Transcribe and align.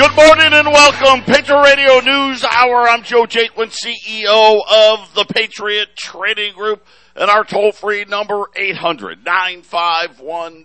Good 0.00 0.16
morning 0.16 0.54
and 0.54 0.66
welcome. 0.68 1.20
Patriot 1.24 1.60
Radio 1.62 2.00
News 2.00 2.42
Hour. 2.42 2.88
I'm 2.88 3.02
Joe 3.02 3.26
Jaquin, 3.26 3.68
CEO 3.68 4.62
of 4.66 5.12
the 5.12 5.26
Patriot 5.26 5.94
Trading 5.94 6.54
Group. 6.54 6.86
And 7.14 7.30
our 7.30 7.44
toll 7.44 7.72
free 7.72 8.06
number 8.06 8.44
800 8.56 9.26
951 9.26 10.64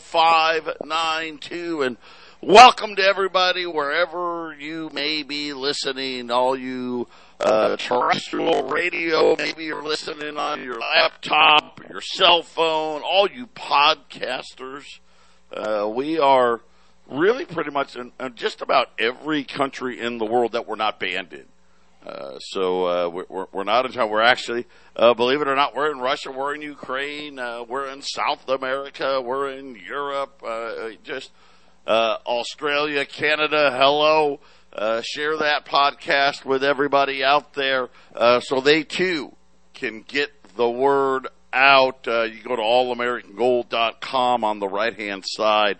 0592. 0.00 1.82
And 1.82 1.96
welcome 2.40 2.96
to 2.96 3.02
everybody 3.04 3.66
wherever 3.66 4.52
you 4.58 4.90
may 4.92 5.22
be 5.22 5.52
listening. 5.52 6.32
All 6.32 6.58
you 6.58 7.06
uh, 7.38 7.76
terrestrial 7.76 8.64
radio, 8.64 9.36
maybe 9.36 9.66
you're 9.66 9.84
listening 9.84 10.36
on 10.36 10.60
your 10.60 10.80
laptop, 10.80 11.78
your 11.88 12.00
cell 12.00 12.42
phone, 12.42 13.02
all 13.02 13.28
you 13.30 13.46
podcasters. 13.46 14.98
Uh, 15.52 15.88
we 15.88 16.18
are 16.18 16.62
really 17.12 17.44
pretty 17.44 17.70
much 17.70 17.96
in, 17.96 18.12
in, 18.18 18.34
just 18.34 18.62
about 18.62 18.90
every 18.98 19.44
country 19.44 20.00
in 20.00 20.18
the 20.18 20.24
world 20.24 20.52
that 20.52 20.66
we're 20.66 20.76
not 20.76 20.98
banned 20.98 21.32
in. 21.32 21.46
Uh, 22.06 22.38
so 22.40 22.86
uh, 22.86 23.08
we're, 23.08 23.46
we're 23.52 23.64
not 23.64 23.86
in 23.86 23.92
China. 23.92 24.08
We're 24.08 24.22
actually, 24.22 24.66
uh, 24.96 25.14
believe 25.14 25.40
it 25.40 25.46
or 25.46 25.54
not, 25.54 25.76
we're 25.76 25.90
in 25.90 25.98
Russia, 25.98 26.32
we're 26.32 26.54
in 26.54 26.62
Ukraine, 26.62 27.38
uh, 27.38 27.62
we're 27.62 27.88
in 27.88 28.02
South 28.02 28.48
America, 28.48 29.20
we're 29.20 29.50
in 29.50 29.76
Europe, 29.76 30.42
uh, 30.44 30.90
just 31.04 31.30
uh, 31.86 32.16
Australia, 32.26 33.04
Canada. 33.04 33.70
Hello, 33.72 34.40
share 35.02 35.36
that 35.38 35.64
podcast 35.64 36.44
with 36.44 36.64
everybody 36.64 37.22
out 37.22 37.54
there 37.54 37.88
so 38.40 38.60
they 38.60 38.82
too 38.82 39.36
can 39.72 40.02
get 40.02 40.32
the 40.56 40.68
word 40.68 41.28
out. 41.52 42.06
you 42.06 42.42
go 42.42 42.56
to 42.56 42.62
allamericangold.com 42.62 44.42
on 44.42 44.58
the 44.58 44.68
right 44.68 44.98
hand 44.98 45.22
side. 45.24 45.78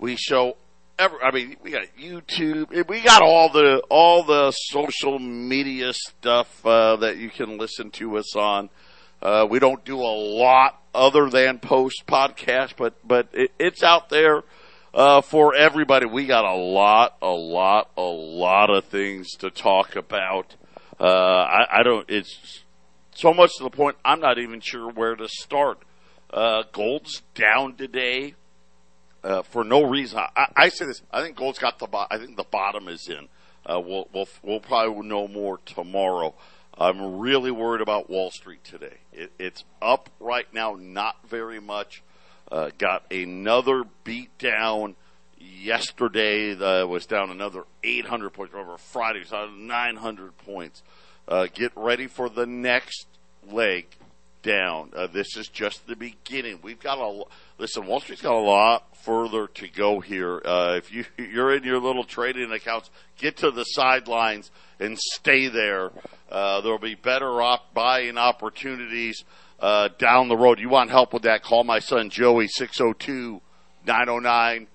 We 0.00 0.16
show 0.16 0.56
every, 0.98 1.18
I 1.22 1.30
mean, 1.30 1.56
we 1.62 1.72
got 1.72 1.82
YouTube. 2.00 2.88
We 2.88 3.02
got 3.02 3.20
all 3.20 3.50
the 3.50 3.82
all 3.90 4.22
the 4.22 4.50
social 4.50 5.18
media 5.18 5.92
stuff 5.92 6.64
uh, 6.64 6.96
that 6.96 7.18
you 7.18 7.28
can 7.28 7.58
listen 7.58 7.90
to 7.92 8.16
us 8.16 8.34
on. 8.34 8.70
Uh, 9.20 9.46
we 9.48 9.58
don't 9.58 9.84
do 9.84 9.98
a 9.98 10.16
lot 10.38 10.82
other 10.94 11.28
than 11.28 11.58
post 11.58 12.04
podcast, 12.06 12.74
but 12.78 12.94
but 13.06 13.28
it, 13.34 13.52
it's 13.58 13.82
out 13.82 14.08
there 14.08 14.42
uh, 14.94 15.20
for 15.20 15.54
everybody. 15.54 16.06
We 16.06 16.26
got 16.26 16.46
a 16.46 16.56
lot, 16.56 17.18
a 17.20 17.28
lot, 17.28 17.90
a 17.98 18.00
lot 18.00 18.70
of 18.70 18.86
things 18.86 19.32
to 19.40 19.50
talk 19.50 19.96
about. 19.96 20.56
Uh, 20.98 21.04
I, 21.04 21.80
I 21.80 21.82
don't. 21.82 22.08
It's 22.08 22.62
so 23.14 23.34
much 23.34 23.50
to 23.58 23.64
the 23.64 23.70
point 23.70 23.96
I'm 24.02 24.20
not 24.20 24.38
even 24.38 24.60
sure 24.60 24.90
where 24.90 25.14
to 25.14 25.28
start. 25.28 25.82
Uh, 26.32 26.62
gold's 26.72 27.22
down 27.34 27.74
today 27.74 28.34
uh, 29.22 29.42
for 29.42 29.64
no 29.64 29.82
reason. 29.82 30.18
I, 30.18 30.46
I, 30.56 30.68
say 30.68 30.86
this. 30.86 31.02
I 31.12 31.22
think 31.22 31.36
gold's 31.36 31.58
got 31.58 31.78
the. 31.78 31.86
Bo- 31.86 32.06
I 32.10 32.18
think 32.18 32.36
the 32.36 32.44
bottom 32.44 32.88
is 32.88 33.08
in. 33.08 33.28
Uh, 33.66 33.80
we'll, 33.80 34.08
we'll 34.12 34.28
we'll 34.42 34.60
probably 34.60 35.06
know 35.06 35.28
more 35.28 35.58
tomorrow. 35.66 36.34
I'm 36.78 37.18
really 37.18 37.50
worried 37.50 37.82
about 37.82 38.08
Wall 38.08 38.30
Street 38.30 38.64
today. 38.64 38.98
It, 39.12 39.32
it's 39.38 39.64
up 39.82 40.08
right 40.18 40.52
now, 40.52 40.76
not 40.78 41.16
very 41.28 41.60
much. 41.60 42.02
Uh, 42.50 42.70
got 42.78 43.04
another 43.12 43.84
beat 44.02 44.36
down 44.38 44.96
yesterday. 45.38 46.54
That 46.54 46.88
was 46.88 47.06
down 47.06 47.30
another 47.30 47.64
800 47.84 48.30
points. 48.30 48.54
Over 48.54 48.78
Friday, 48.78 49.20
was 49.20 49.50
900 49.56 50.38
points. 50.38 50.82
Uh, 51.28 51.46
get 51.52 51.72
ready 51.76 52.06
for 52.06 52.28
the 52.28 52.46
next 52.46 53.06
leg 53.46 53.86
down. 54.42 54.92
Uh, 54.96 55.06
this 55.06 55.36
is 55.36 55.48
just 55.48 55.86
the 55.86 55.96
beginning. 55.96 56.60
We've 56.62 56.80
got 56.80 56.98
a 56.98 57.22
listen. 57.60 57.86
Wall 57.86 58.00
Street's 58.00 58.22
got 58.22 58.34
a 58.34 58.38
lot 58.38 58.96
further 59.04 59.46
to 59.46 59.68
go 59.68 60.00
here. 60.00 60.40
Uh, 60.44 60.74
if 60.76 60.92
you 60.92 61.04
you're 61.18 61.54
in 61.54 61.62
your 61.62 61.78
little 61.78 62.04
trading 62.04 62.50
accounts, 62.50 62.90
get 63.18 63.36
to 63.38 63.50
the 63.50 63.64
sidelines 63.64 64.50
and 64.80 64.98
stay 64.98 65.48
there. 65.48 65.90
Uh, 66.30 66.62
there'll 66.62 66.78
be 66.78 66.94
better 66.94 67.40
op- 67.42 67.74
buying 67.74 68.16
opportunities 68.16 69.24
uh, 69.60 69.90
down 69.98 70.28
the 70.28 70.36
road. 70.36 70.58
You 70.58 70.70
want 70.70 70.90
help 70.90 71.12
with 71.12 71.22
that? 71.22 71.42
Call 71.42 71.64
my 71.64 71.80
son 71.80 72.08
Joey 72.08 72.48
602 72.48 73.40
909 73.86 74.66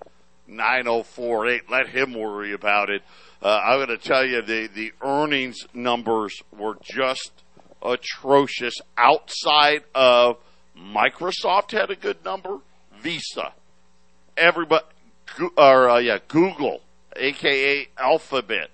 9048. 0.46 1.62
Let 1.68 1.88
him 1.88 2.14
worry 2.14 2.52
about 2.52 2.88
it. 2.88 3.02
Uh, 3.42 3.60
I'm 3.64 3.84
going 3.84 3.98
to 3.98 3.98
tell 3.98 4.24
you 4.24 4.42
the 4.42 4.68
the 4.72 4.92
earnings 5.02 5.66
numbers 5.74 6.40
were 6.56 6.78
just 6.82 7.32
atrocious 7.82 8.74
outside 8.96 9.82
of 9.94 10.38
Microsoft 10.78 11.72
had 11.72 11.90
a 11.90 11.96
good 11.96 12.24
number, 12.24 12.58
Visa, 13.06 13.52
everybody, 14.36 14.84
or 15.56 15.90
uh, 15.90 15.98
yeah, 15.98 16.18
Google, 16.26 16.80
aka 17.14 17.86
Alphabet, 17.96 18.68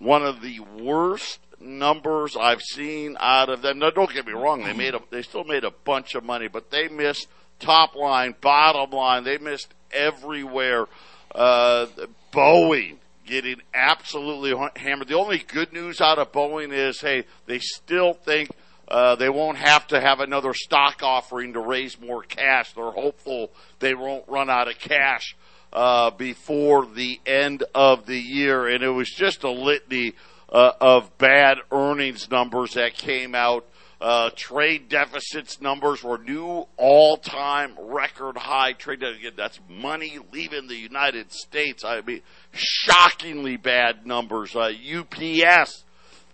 one 0.00 0.24
of 0.24 0.42
the 0.42 0.58
worst 0.58 1.38
numbers 1.60 2.36
I've 2.36 2.60
seen 2.60 3.16
out 3.20 3.50
of 3.50 3.62
them. 3.62 3.78
Now, 3.78 3.90
don't 3.90 4.12
get 4.12 4.26
me 4.26 4.32
wrong; 4.32 4.64
they 4.64 4.72
made 4.72 4.96
a, 4.96 5.00
they 5.10 5.22
still 5.22 5.44
made 5.44 5.62
a 5.62 5.70
bunch 5.70 6.16
of 6.16 6.24
money, 6.24 6.48
but 6.48 6.72
they 6.72 6.88
missed 6.88 7.28
top 7.60 7.94
line, 7.94 8.34
bottom 8.40 8.90
line. 8.90 9.22
They 9.22 9.38
missed 9.38 9.72
everywhere. 9.92 10.86
Uh, 11.32 11.86
Boeing 12.32 12.96
getting 13.24 13.62
absolutely 13.74 14.56
hammered. 14.74 15.06
The 15.06 15.14
only 15.14 15.38
good 15.38 15.72
news 15.72 16.00
out 16.00 16.18
of 16.18 16.32
Boeing 16.32 16.72
is, 16.72 17.00
hey, 17.00 17.26
they 17.46 17.60
still 17.60 18.14
think 18.14 18.50
uh, 18.88 19.16
they 19.16 19.28
won't 19.28 19.58
have 19.58 19.86
to 19.88 20.00
have 20.00 20.20
another 20.20 20.54
stock 20.54 21.02
offering 21.02 21.52
to 21.52 21.60
raise 21.60 22.00
more 22.00 22.22
cash. 22.22 22.72
They're 22.72 22.90
hopeful 22.90 23.50
they 23.80 23.94
won't 23.94 24.24
run 24.28 24.48
out 24.48 24.68
of 24.68 24.78
cash 24.78 25.36
uh, 25.72 26.10
before 26.10 26.86
the 26.86 27.20
end 27.26 27.64
of 27.74 28.06
the 28.06 28.18
year. 28.18 28.66
And 28.66 28.82
it 28.82 28.88
was 28.88 29.10
just 29.10 29.44
a 29.44 29.50
litany 29.50 30.14
uh, 30.50 30.72
of 30.80 31.16
bad 31.18 31.58
earnings 31.70 32.30
numbers 32.30 32.74
that 32.74 32.94
came 32.94 33.34
out. 33.34 33.66
Uh, 34.00 34.30
trade 34.36 34.88
deficits 34.88 35.60
numbers 35.60 36.04
were 36.04 36.18
new 36.18 36.64
all-time 36.76 37.74
record 37.78 38.36
high 38.36 38.72
trade 38.72 39.00
deficit. 39.00 39.36
That's 39.36 39.58
money 39.68 40.18
leaving 40.32 40.68
the 40.68 40.76
United 40.76 41.32
States. 41.32 41.84
I 41.84 42.00
mean, 42.00 42.22
shockingly 42.52 43.56
bad 43.56 44.06
numbers. 44.06 44.54
Uh, 44.54 44.70
UPS 44.70 45.82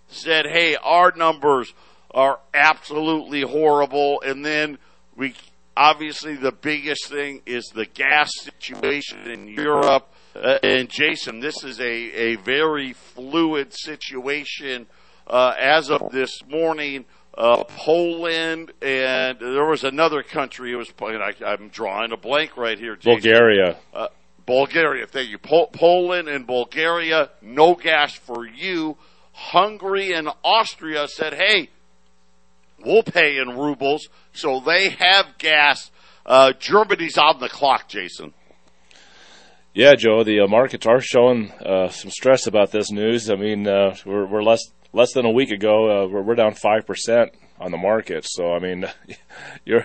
said, 0.09 0.45
"Hey, 0.45 0.77
our 0.77 1.13
numbers 1.17 1.73
are 2.15 2.39
absolutely 2.55 3.43
horrible," 3.43 4.23
and 4.23 4.45
then 4.45 4.79
we 5.17 5.35
obviously 5.77 6.37
the 6.37 6.53
biggest 6.53 7.07
thing 7.09 7.43
is 7.47 7.71
the 7.75 7.87
gas 7.87 8.31
situation 8.41 9.31
in 9.31 9.49
Europe. 9.49 10.11
Uh, 10.35 10.59
and 10.63 10.89
Jason, 10.89 11.41
this 11.41 11.63
is 11.63 11.79
a, 11.81 11.85
a 11.85 12.37
very 12.37 12.93
fluid 12.93 13.73
situation 13.73 14.87
uh, 15.27 15.53
as 15.59 15.91
of 15.91 16.11
this 16.11 16.41
morning 16.49 17.05
uh, 17.37 17.65
Poland, 17.65 18.73
and 18.83 19.39
there 19.41 19.67
was 19.67 19.85
another 19.85 20.23
country. 20.23 20.73
It 20.73 20.77
was 20.77 20.93
I, 21.01 21.33
am 21.41 21.69
drawing 21.69 22.13
a 22.13 22.17
blank 22.17 22.57
right 22.57 22.79
here. 22.79 22.97
Jason. 22.97 23.13
Bulgaria. 23.13 23.77
Uh, 23.93 24.09
Bulgaria. 24.47 25.07
Thank 25.07 25.31
you. 25.31 25.39
Pol- 25.39 25.69
Poland 25.69 26.29
and 26.29 26.47
Bulgaria. 26.47 27.31
No 27.43 27.75
gas 27.75 28.15
for 28.15 28.47
you. 28.47 28.97
Hungary 29.33 30.13
and 30.13 30.29
Austria 30.45 31.09
said, 31.09 31.35
"Hey, 31.35 31.71
we'll 32.85 33.03
pay 33.03 33.39
in 33.39 33.57
rubles." 33.57 34.09
So 34.33 34.61
they 34.61 34.91
have 34.91 35.39
gas. 35.39 35.91
Uh, 36.27 36.53
Germany's 36.59 37.19
on 37.19 37.41
the 37.41 37.49
clock, 37.49 37.89
Jason. 37.89 38.33
Yeah, 39.75 39.95
Joe. 39.97 40.23
The 40.25 40.41
uh, 40.41 40.47
markets 40.47 40.87
are 40.87 41.01
showing 41.01 41.51
uh, 41.53 41.89
some 41.89 42.11
stress 42.11 42.47
about 42.47 42.71
this 42.71 42.91
news. 42.91 43.29
I 43.29 43.35
mean, 43.35 43.67
uh, 43.67 43.97
we're, 44.07 44.25
we're 44.25 44.43
less 44.43 44.63
less 44.95 45.13
than 45.13 45.27
a 45.27 45.31
week 45.31 45.51
ago, 45.51 46.05
uh, 46.05 46.09
we're, 46.09 46.23
we're 46.23 46.35
down 46.37 46.55
five 46.55 46.87
percent 46.87 47.33
on 47.61 47.71
the 47.71 47.77
market. 47.77 48.25
So 48.27 48.53
I 48.53 48.61
mean, 48.61 48.87
you're 49.65 49.85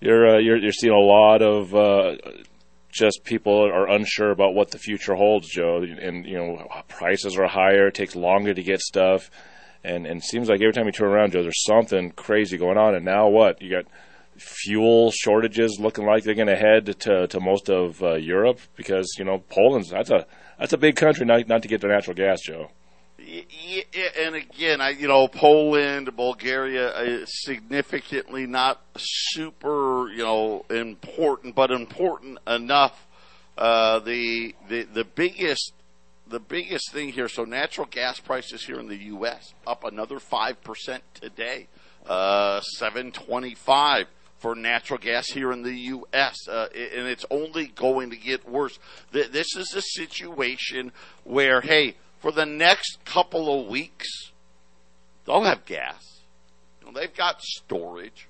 you're 0.00 0.36
uh, 0.36 0.38
you're 0.38 0.56
you're 0.56 0.72
seeing 0.72 0.94
a 0.94 0.96
lot 0.96 1.42
of 1.42 1.74
uh, 1.74 2.16
just 2.90 3.24
people 3.24 3.66
are 3.66 3.88
unsure 3.90 4.30
about 4.30 4.54
what 4.54 4.70
the 4.70 4.78
future 4.78 5.14
holds, 5.14 5.48
Joe. 5.48 5.82
And 5.82 6.24
you 6.24 6.38
know, 6.38 6.66
prices 6.88 7.36
are 7.36 7.48
higher. 7.48 7.88
It 7.88 7.94
takes 7.94 8.16
longer 8.16 8.54
to 8.54 8.62
get 8.62 8.80
stuff, 8.80 9.30
and 9.86 10.06
and 10.06 10.22
seems 10.22 10.48
like 10.48 10.60
every 10.60 10.72
time 10.72 10.86
you 10.86 10.92
turn 10.92 11.08
around, 11.08 11.32
Joe, 11.32 11.42
there's 11.42 11.64
something 11.64 12.10
crazy 12.12 12.58
going 12.58 12.78
on. 12.78 12.94
And 12.94 13.04
now 13.04 13.28
what? 13.28 13.62
You 13.62 13.70
got 13.70 13.86
fuel 14.36 15.10
shortages 15.12 15.78
looking 15.80 16.04
like 16.04 16.24
they're 16.24 16.34
going 16.34 16.48
to 16.48 16.56
head 16.56 16.86
to 17.00 17.26
to 17.28 17.40
most 17.40 17.70
of 17.70 18.02
uh, 18.02 18.14
Europe 18.14 18.60
because 18.76 19.14
you 19.18 19.24
know 19.24 19.38
Poland's 19.38 19.90
that's 19.90 20.10
a 20.10 20.26
that's 20.58 20.72
a 20.72 20.78
big 20.78 20.96
country 20.96 21.24
not 21.24 21.48
not 21.48 21.62
to 21.62 21.68
get 21.68 21.80
their 21.80 21.90
natural 21.90 22.14
gas, 22.14 22.40
Joe 22.42 22.70
and 24.16 24.34
again, 24.34 24.80
I 24.80 24.90
you 24.90 25.08
know 25.08 25.28
Poland, 25.28 26.14
Bulgaria, 26.16 26.88
uh, 26.90 27.24
significantly 27.26 28.46
not 28.46 28.80
super 28.96 30.08
you 30.10 30.22
know 30.22 30.64
important, 30.70 31.54
but 31.54 31.70
important 31.70 32.38
enough. 32.46 33.06
Uh, 33.56 34.00
the 34.00 34.54
the 34.68 34.82
the 34.84 35.04
biggest 35.04 35.72
the 36.28 36.40
biggest 36.40 36.92
thing 36.92 37.10
here. 37.10 37.28
So 37.28 37.44
natural 37.44 37.86
gas 37.90 38.20
prices 38.20 38.64
here 38.64 38.78
in 38.80 38.88
the 38.88 38.96
U.S. 38.96 39.54
up 39.66 39.84
another 39.84 40.18
five 40.18 40.62
percent 40.62 41.02
today, 41.14 41.68
uh, 42.06 42.60
seven 42.60 43.12
twenty 43.12 43.54
five. 43.54 44.06
for 44.38 44.54
natural 44.54 44.98
gas 44.98 45.28
here 45.28 45.50
in 45.50 45.62
the 45.62 45.74
U.S., 45.74 46.36
uh, 46.46 46.68
and 46.74 47.06
it's 47.08 47.24
only 47.30 47.68
going 47.68 48.10
to 48.10 48.16
get 48.16 48.46
worse. 48.48 48.78
This 49.10 49.56
is 49.56 49.74
a 49.74 49.80
situation 49.80 50.92
where, 51.24 51.62
hey, 51.62 51.96
for 52.18 52.30
the 52.30 52.44
next 52.44 52.98
couple 53.06 53.60
of 53.60 53.68
weeks, 53.68 54.32
they'll 55.24 55.42
have 55.42 55.64
gas. 55.64 56.20
You 56.80 56.92
know, 56.92 57.00
they've 57.00 57.14
got 57.14 57.40
storage. 57.40 58.28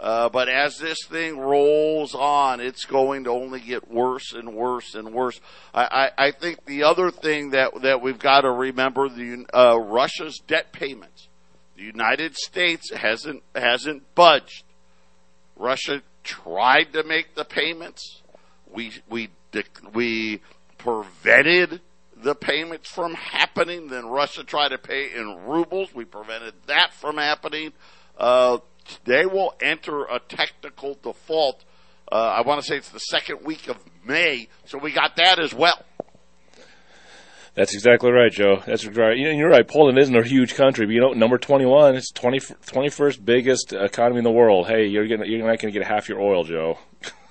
Uh, 0.00 0.28
but 0.28 0.48
as 0.48 0.76
this 0.78 0.98
thing 1.08 1.38
rolls 1.38 2.14
on, 2.14 2.60
it's 2.60 2.84
going 2.84 3.24
to 3.24 3.30
only 3.30 3.60
get 3.60 3.90
worse 3.90 4.32
and 4.32 4.54
worse 4.54 4.94
and 4.94 5.14
worse. 5.14 5.40
I, 5.72 6.10
I, 6.18 6.26
I 6.26 6.30
think 6.32 6.64
the 6.66 6.82
other 6.82 7.10
thing 7.10 7.50
that 7.50 7.82
that 7.82 8.02
we've 8.02 8.18
got 8.18 8.40
to 8.40 8.50
remember 8.50 9.08
the 9.08 9.46
uh, 9.54 9.78
Russia's 9.78 10.40
debt 10.46 10.72
payments. 10.72 11.28
The 11.76 11.84
United 11.84 12.36
States 12.36 12.92
hasn't 12.92 13.42
hasn't 13.54 14.14
budged. 14.14 14.64
Russia 15.56 16.02
tried 16.24 16.92
to 16.92 17.04
make 17.04 17.34
the 17.34 17.44
payments. 17.44 18.22
We 18.72 18.92
we 19.08 19.30
we 19.92 20.40
prevented 20.76 21.80
the 22.16 22.34
payments 22.34 22.88
from 22.88 23.14
happening. 23.14 23.88
Then 23.88 24.06
Russia 24.06 24.42
tried 24.42 24.70
to 24.70 24.78
pay 24.78 25.14
in 25.14 25.46
rubles. 25.46 25.94
We 25.94 26.04
prevented 26.04 26.54
that 26.66 26.92
from 26.94 27.16
happening. 27.16 27.72
Uh, 28.18 28.58
they 29.04 29.26
will 29.26 29.54
enter 29.60 30.04
a 30.04 30.18
technical 30.20 30.98
default. 31.02 31.64
Uh, 32.10 32.16
I 32.16 32.42
want 32.42 32.60
to 32.60 32.66
say 32.66 32.76
it's 32.76 32.90
the 32.90 32.98
second 32.98 33.44
week 33.44 33.68
of 33.68 33.76
May, 34.04 34.48
so 34.66 34.78
we 34.78 34.92
got 34.92 35.16
that 35.16 35.38
as 35.38 35.54
well. 35.54 35.82
That's 37.54 37.72
exactly 37.72 38.10
right, 38.10 38.32
Joe. 38.32 38.62
That's 38.66 38.84
right. 38.84 39.16
You're 39.16 39.48
right. 39.48 39.66
Poland 39.66 39.96
isn't 39.98 40.16
a 40.16 40.24
huge 40.24 40.54
country, 40.56 40.86
but 40.86 40.92
you 40.92 41.00
know, 41.00 41.12
number 41.12 41.38
21, 41.38 41.94
it's 41.94 42.10
20, 42.10 42.40
21st 42.40 43.24
biggest 43.24 43.72
economy 43.72 44.18
in 44.18 44.24
the 44.24 44.32
world. 44.32 44.66
Hey, 44.66 44.86
you're 44.86 45.06
gonna, 45.06 45.24
you're 45.26 45.38
not 45.38 45.60
going 45.60 45.72
to 45.72 45.78
get 45.78 45.86
half 45.86 46.08
your 46.08 46.20
oil, 46.20 46.42
Joe. 46.42 46.78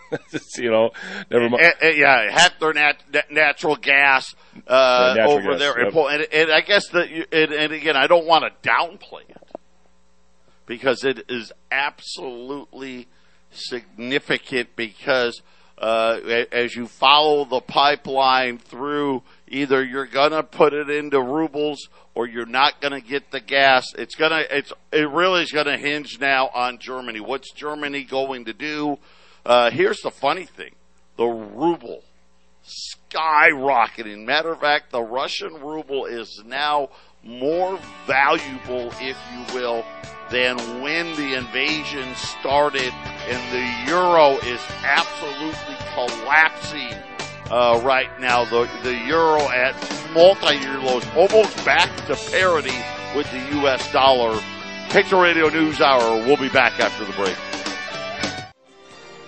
you 0.57 0.71
know, 0.71 0.91
never 1.29 1.49
mind. 1.49 1.63
And, 1.63 1.73
and, 1.81 1.97
yeah, 1.97 2.31
half 2.31 2.57
their 2.59 2.71
nat- 2.71 3.03
natural 3.31 3.75
gas 3.75 4.33
uh, 4.65 5.13
natural 5.17 5.33
over 5.33 5.51
gas, 5.51 5.59
there, 5.59 5.83
yep. 5.83 5.93
and, 5.93 6.27
and, 6.31 6.51
I 6.51 6.61
guess 6.61 6.87
that, 6.89 7.09
and, 7.09 7.51
and 7.51 7.73
again, 7.73 7.97
I 7.97 8.07
don't 8.07 8.25
want 8.25 8.45
to 8.45 8.69
downplay 8.69 9.29
it 9.29 9.42
because 10.65 11.03
it 11.03 11.25
is 11.29 11.51
absolutely 11.71 13.07
significant 13.51 14.75
because 14.75 15.41
uh, 15.77 16.19
as 16.51 16.75
you 16.75 16.87
follow 16.87 17.45
the 17.45 17.59
pipeline 17.59 18.57
through, 18.57 19.23
either 19.47 19.83
you're 19.83 20.05
gonna 20.05 20.43
put 20.43 20.73
it 20.73 20.89
into 20.89 21.21
rubles 21.21 21.89
or 22.15 22.27
you're 22.27 22.45
not 22.45 22.79
gonna 22.79 23.01
get 23.01 23.31
the 23.31 23.39
gas. 23.39 23.85
It's 23.97 24.15
gonna, 24.15 24.43
it's, 24.49 24.71
it 24.91 25.09
really 25.09 25.41
is 25.41 25.51
gonna 25.51 25.77
hinge 25.77 26.19
now 26.19 26.49
on 26.53 26.77
Germany. 26.79 27.19
What's 27.19 27.51
Germany 27.51 28.03
going 28.03 28.45
to 28.45 28.53
do? 28.53 28.97
Uh, 29.45 29.71
here's 29.71 29.99
the 30.01 30.11
funny 30.11 30.45
thing: 30.45 30.71
the 31.17 31.25
ruble 31.25 32.03
skyrocketing. 32.65 34.25
Matter 34.25 34.53
of 34.53 34.61
fact, 34.61 34.91
the 34.91 35.01
Russian 35.01 35.55
ruble 35.55 36.05
is 36.05 36.41
now 36.45 36.89
more 37.23 37.79
valuable, 38.05 38.91
if 38.99 39.17
you 39.31 39.55
will, 39.55 39.85
than 40.29 40.57
when 40.81 41.15
the 41.15 41.35
invasion 41.35 42.13
started, 42.15 42.91
and 43.27 43.53
the 43.53 43.91
euro 43.91 44.37
is 44.39 44.59
absolutely 44.83 45.75
collapsing 45.93 46.93
uh, 47.51 47.79
right 47.83 48.09
now. 48.19 48.43
The 48.45 48.67
the 48.83 48.95
euro 49.05 49.41
at 49.49 49.75
multi-year 50.13 50.79
lows, 50.79 51.05
almost 51.15 51.55
back 51.65 51.89
to 52.07 52.15
parity 52.31 52.77
with 53.15 53.29
the 53.31 53.39
U.S. 53.59 53.91
dollar. 53.91 54.39
Patriot 54.89 55.21
Radio 55.21 55.49
News 55.49 55.81
Hour. 55.81 56.25
We'll 56.25 56.37
be 56.37 56.49
back 56.49 56.79
after 56.79 57.05
the 57.05 57.13
break. 57.13 57.35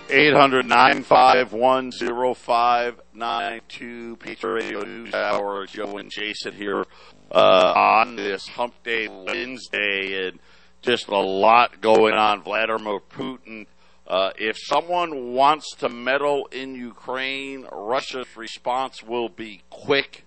800 0.08 0.66
951 0.66 1.90
0592 1.90 4.16
Patriot 4.20 4.54
Radio 4.54 4.84
News 4.84 5.12
Hour. 5.12 5.66
Joe 5.66 5.98
and 5.98 6.08
Jason 6.10 6.54
here 6.54 6.84
uh, 7.30 7.72
on 7.76 8.16
this 8.16 8.46
Hump 8.48 8.74
Day 8.82 9.08
Wednesday, 9.08 10.28
and 10.28 10.38
just 10.82 11.08
a 11.08 11.18
lot 11.18 11.80
going 11.80 12.14
on. 12.14 12.42
Vladimir 12.42 13.00
Putin. 13.00 13.66
Uh, 14.06 14.30
if 14.38 14.56
someone 14.56 15.32
wants 15.32 15.74
to 15.74 15.88
meddle 15.88 16.46
in 16.52 16.76
Ukraine, 16.76 17.66
Russia's 17.72 18.36
response 18.36 19.02
will 19.02 19.28
be 19.28 19.62
quick. 19.68 20.24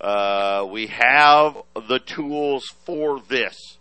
Uh, 0.00 0.66
we 0.70 0.86
have 0.86 1.58
the 1.88 1.98
tools 1.98 2.64
for 2.84 3.20
this. 3.28 3.78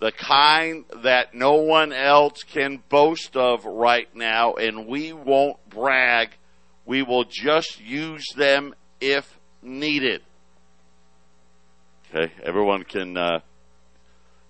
The 0.00 0.12
kind 0.12 0.84
that 1.02 1.34
no 1.34 1.54
one 1.54 1.92
else 1.92 2.42
can 2.42 2.82
boast 2.90 3.34
of 3.36 3.64
right 3.64 4.14
now, 4.14 4.54
and 4.54 4.86
we 4.86 5.14
won't 5.14 5.56
brag. 5.70 6.30
We 6.84 7.02
will 7.02 7.24
just 7.24 7.80
use 7.80 8.26
them 8.36 8.74
if 9.00 9.38
needed. 9.62 10.20
Okay, 12.14 12.32
everyone 12.44 12.84
can 12.84 13.16
uh, 13.16 13.40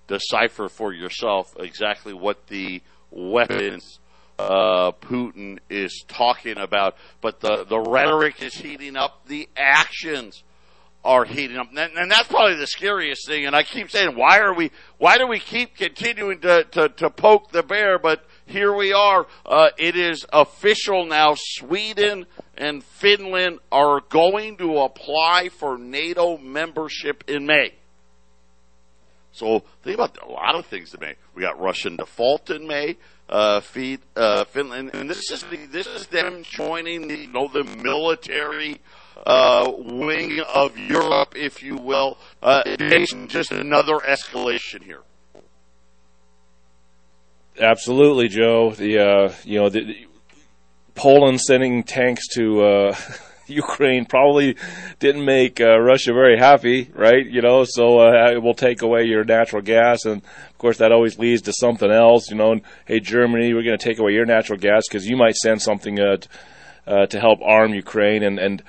decipher 0.07 0.69
for 0.69 0.93
yourself 0.93 1.57
exactly 1.59 2.13
what 2.13 2.47
the 2.49 2.83
weapons 3.11 4.01
uh, 4.39 4.93
Putin 4.93 5.59
is 5.71 6.05
talking 6.07 6.59
about. 6.59 6.95
But 7.23 7.41
the 7.41 7.65
the 7.65 7.79
rhetoric 7.79 8.43
is 8.43 8.55
heating 8.55 8.97
up. 8.97 9.27
The 9.29 9.49
actions 9.57 10.43
are 11.07 11.25
heating 11.25 11.57
up, 11.57 11.69
and, 11.71 11.97
and 11.97 12.11
that's 12.11 12.29
probably 12.29 12.57
the 12.57 12.67
scariest 12.67 13.27
thing. 13.27 13.47
And 13.47 13.57
I 13.57 13.63
keep 13.63 13.91
saying, 13.91 14.15
why 14.15 14.41
are 14.41 14.53
we? 14.53 14.71
Why 14.99 15.17
do 15.17 15.27
we 15.27 15.39
keep 15.39 15.75
continuing 15.75 16.41
to 16.41 16.65
to, 16.65 16.91
to 16.91 17.09
poke 17.09 17.51
the 17.51 17.63
bear? 17.63 17.99
But 17.99 18.27
here 18.47 18.75
we 18.75 18.93
are. 18.93 19.27
Uh, 19.45 19.71
it 19.79 19.97
is 19.97 20.27
official 20.33 21.07
now. 21.07 21.35
Sweden 21.37 22.27
and 22.57 22.85
Finland 22.85 23.61
are 23.73 24.01
going 24.01 24.57
to 24.59 24.79
apply 24.79 25.49
for 25.49 25.79
NATO 25.79 26.39
membership 26.39 27.25
in 27.29 27.47
May. 27.47 27.75
So 29.33 29.65
think 29.83 29.97
about 29.97 30.19
a 30.23 30.31
lot 30.31 30.55
of 30.55 30.67
things 30.67 30.95
in 30.95 31.01
May. 31.01 31.15
We 31.35 31.43
got 31.43 31.61
Russian 31.61 31.97
default 31.97 32.51
in 32.51 32.67
May. 32.67 32.97
Uh, 33.27 33.61
feed, 33.61 34.01
uh, 34.17 34.45
Finland, 34.45 34.91
and 34.93 35.09
this 35.09 35.31
is 35.31 35.43
this 35.73 35.87
is 35.87 36.09
them 36.09 36.43
joining 36.43 37.09
the 37.09 37.17
you 37.17 37.27
know 37.27 37.49
the 37.49 37.65
military 37.65 38.83
uh, 39.27 39.73
wing 39.79 40.41
of 40.41 40.77
Europe, 40.77 41.35
if 41.35 41.63
you 41.63 41.77
will. 41.77 42.19
Uh, 42.43 42.63
just 43.27 43.51
another 43.51 43.95
escalation 44.01 44.83
here. 44.83 45.01
Absolutely, 47.61 48.29
Joe. 48.29 48.73
The 48.73 48.99
uh, 48.99 49.33
you 49.45 49.61
know 49.61 49.69
the, 49.69 49.85
the 49.85 50.07
Poland 50.95 51.41
sending 51.41 51.85
tanks 51.85 52.27
to 52.35 52.63
uh, 52.63 52.97
Ukraine 53.47 54.07
probably 54.07 54.57
didn't 54.99 55.25
make 55.25 55.61
uh, 55.61 55.79
Russia 55.79 56.13
very 56.13 56.39
happy, 56.39 56.91
right? 56.95 57.25
You 57.25 57.43
know, 57.43 57.65
so 57.65 58.01
uh, 58.01 58.33
it 58.33 58.43
will 58.43 58.55
take 58.55 58.83
away 58.83 59.05
your 59.05 59.25
natural 59.25 59.63
gas, 59.63 60.05
and 60.05 60.23
of 60.23 60.59
course 60.59 60.79
that 60.79 60.93
always 60.93 61.19
leads 61.19 61.43
to 61.43 61.53
something 61.53 61.91
else. 61.91 62.29
You 62.31 62.37
know, 62.37 62.53
and, 62.53 62.63
hey 62.87 63.01
Germany, 63.01 63.55
we're 63.55 63.63
going 63.63 63.79
to 63.79 63.85
take 63.85 63.99
away 63.99 64.13
your 64.13 64.27
natural 64.27 64.59
gas 64.59 64.83
because 64.89 65.07
you 65.07 65.17
might 65.17 65.37
send 65.37 65.63
something 65.63 66.01
uh, 66.01 66.17
t- 66.17 66.29
uh, 66.87 67.07
to 67.07 67.21
help 67.21 67.41
arm 67.43 67.73
Ukraine, 67.73 68.25
and 68.25 68.41
and 68.41 68.63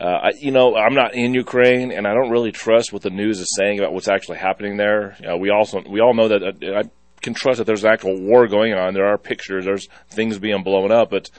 uh, 0.00 0.04
I, 0.04 0.30
you 0.38 0.52
know 0.52 0.76
I'm 0.76 0.94
not 0.94 1.14
in 1.14 1.34
Ukraine, 1.34 1.90
and 1.90 2.06
I 2.06 2.14
don't 2.14 2.30
really 2.30 2.52
trust 2.52 2.92
what 2.92 3.02
the 3.02 3.10
news 3.10 3.40
is 3.40 3.52
saying 3.56 3.80
about 3.80 3.92
what's 3.92 4.08
actually 4.08 4.38
happening 4.38 4.76
there. 4.76 5.16
Uh, 5.28 5.36
we 5.36 5.50
also 5.50 5.82
we 5.88 6.00
all 6.00 6.14
know 6.14 6.28
that 6.28 6.42
uh, 6.42 6.78
I 6.78 6.82
can 7.20 7.34
trust 7.34 7.58
that 7.58 7.64
there's 7.64 7.84
an 7.84 7.92
actual 7.92 8.20
war 8.20 8.46
going 8.46 8.74
on. 8.74 8.94
There 8.94 9.06
are 9.06 9.18
pictures, 9.18 9.64
there's 9.64 9.88
things 10.08 10.38
being 10.38 10.62
blown 10.62 10.92
up, 10.92 11.10
but 11.10 11.30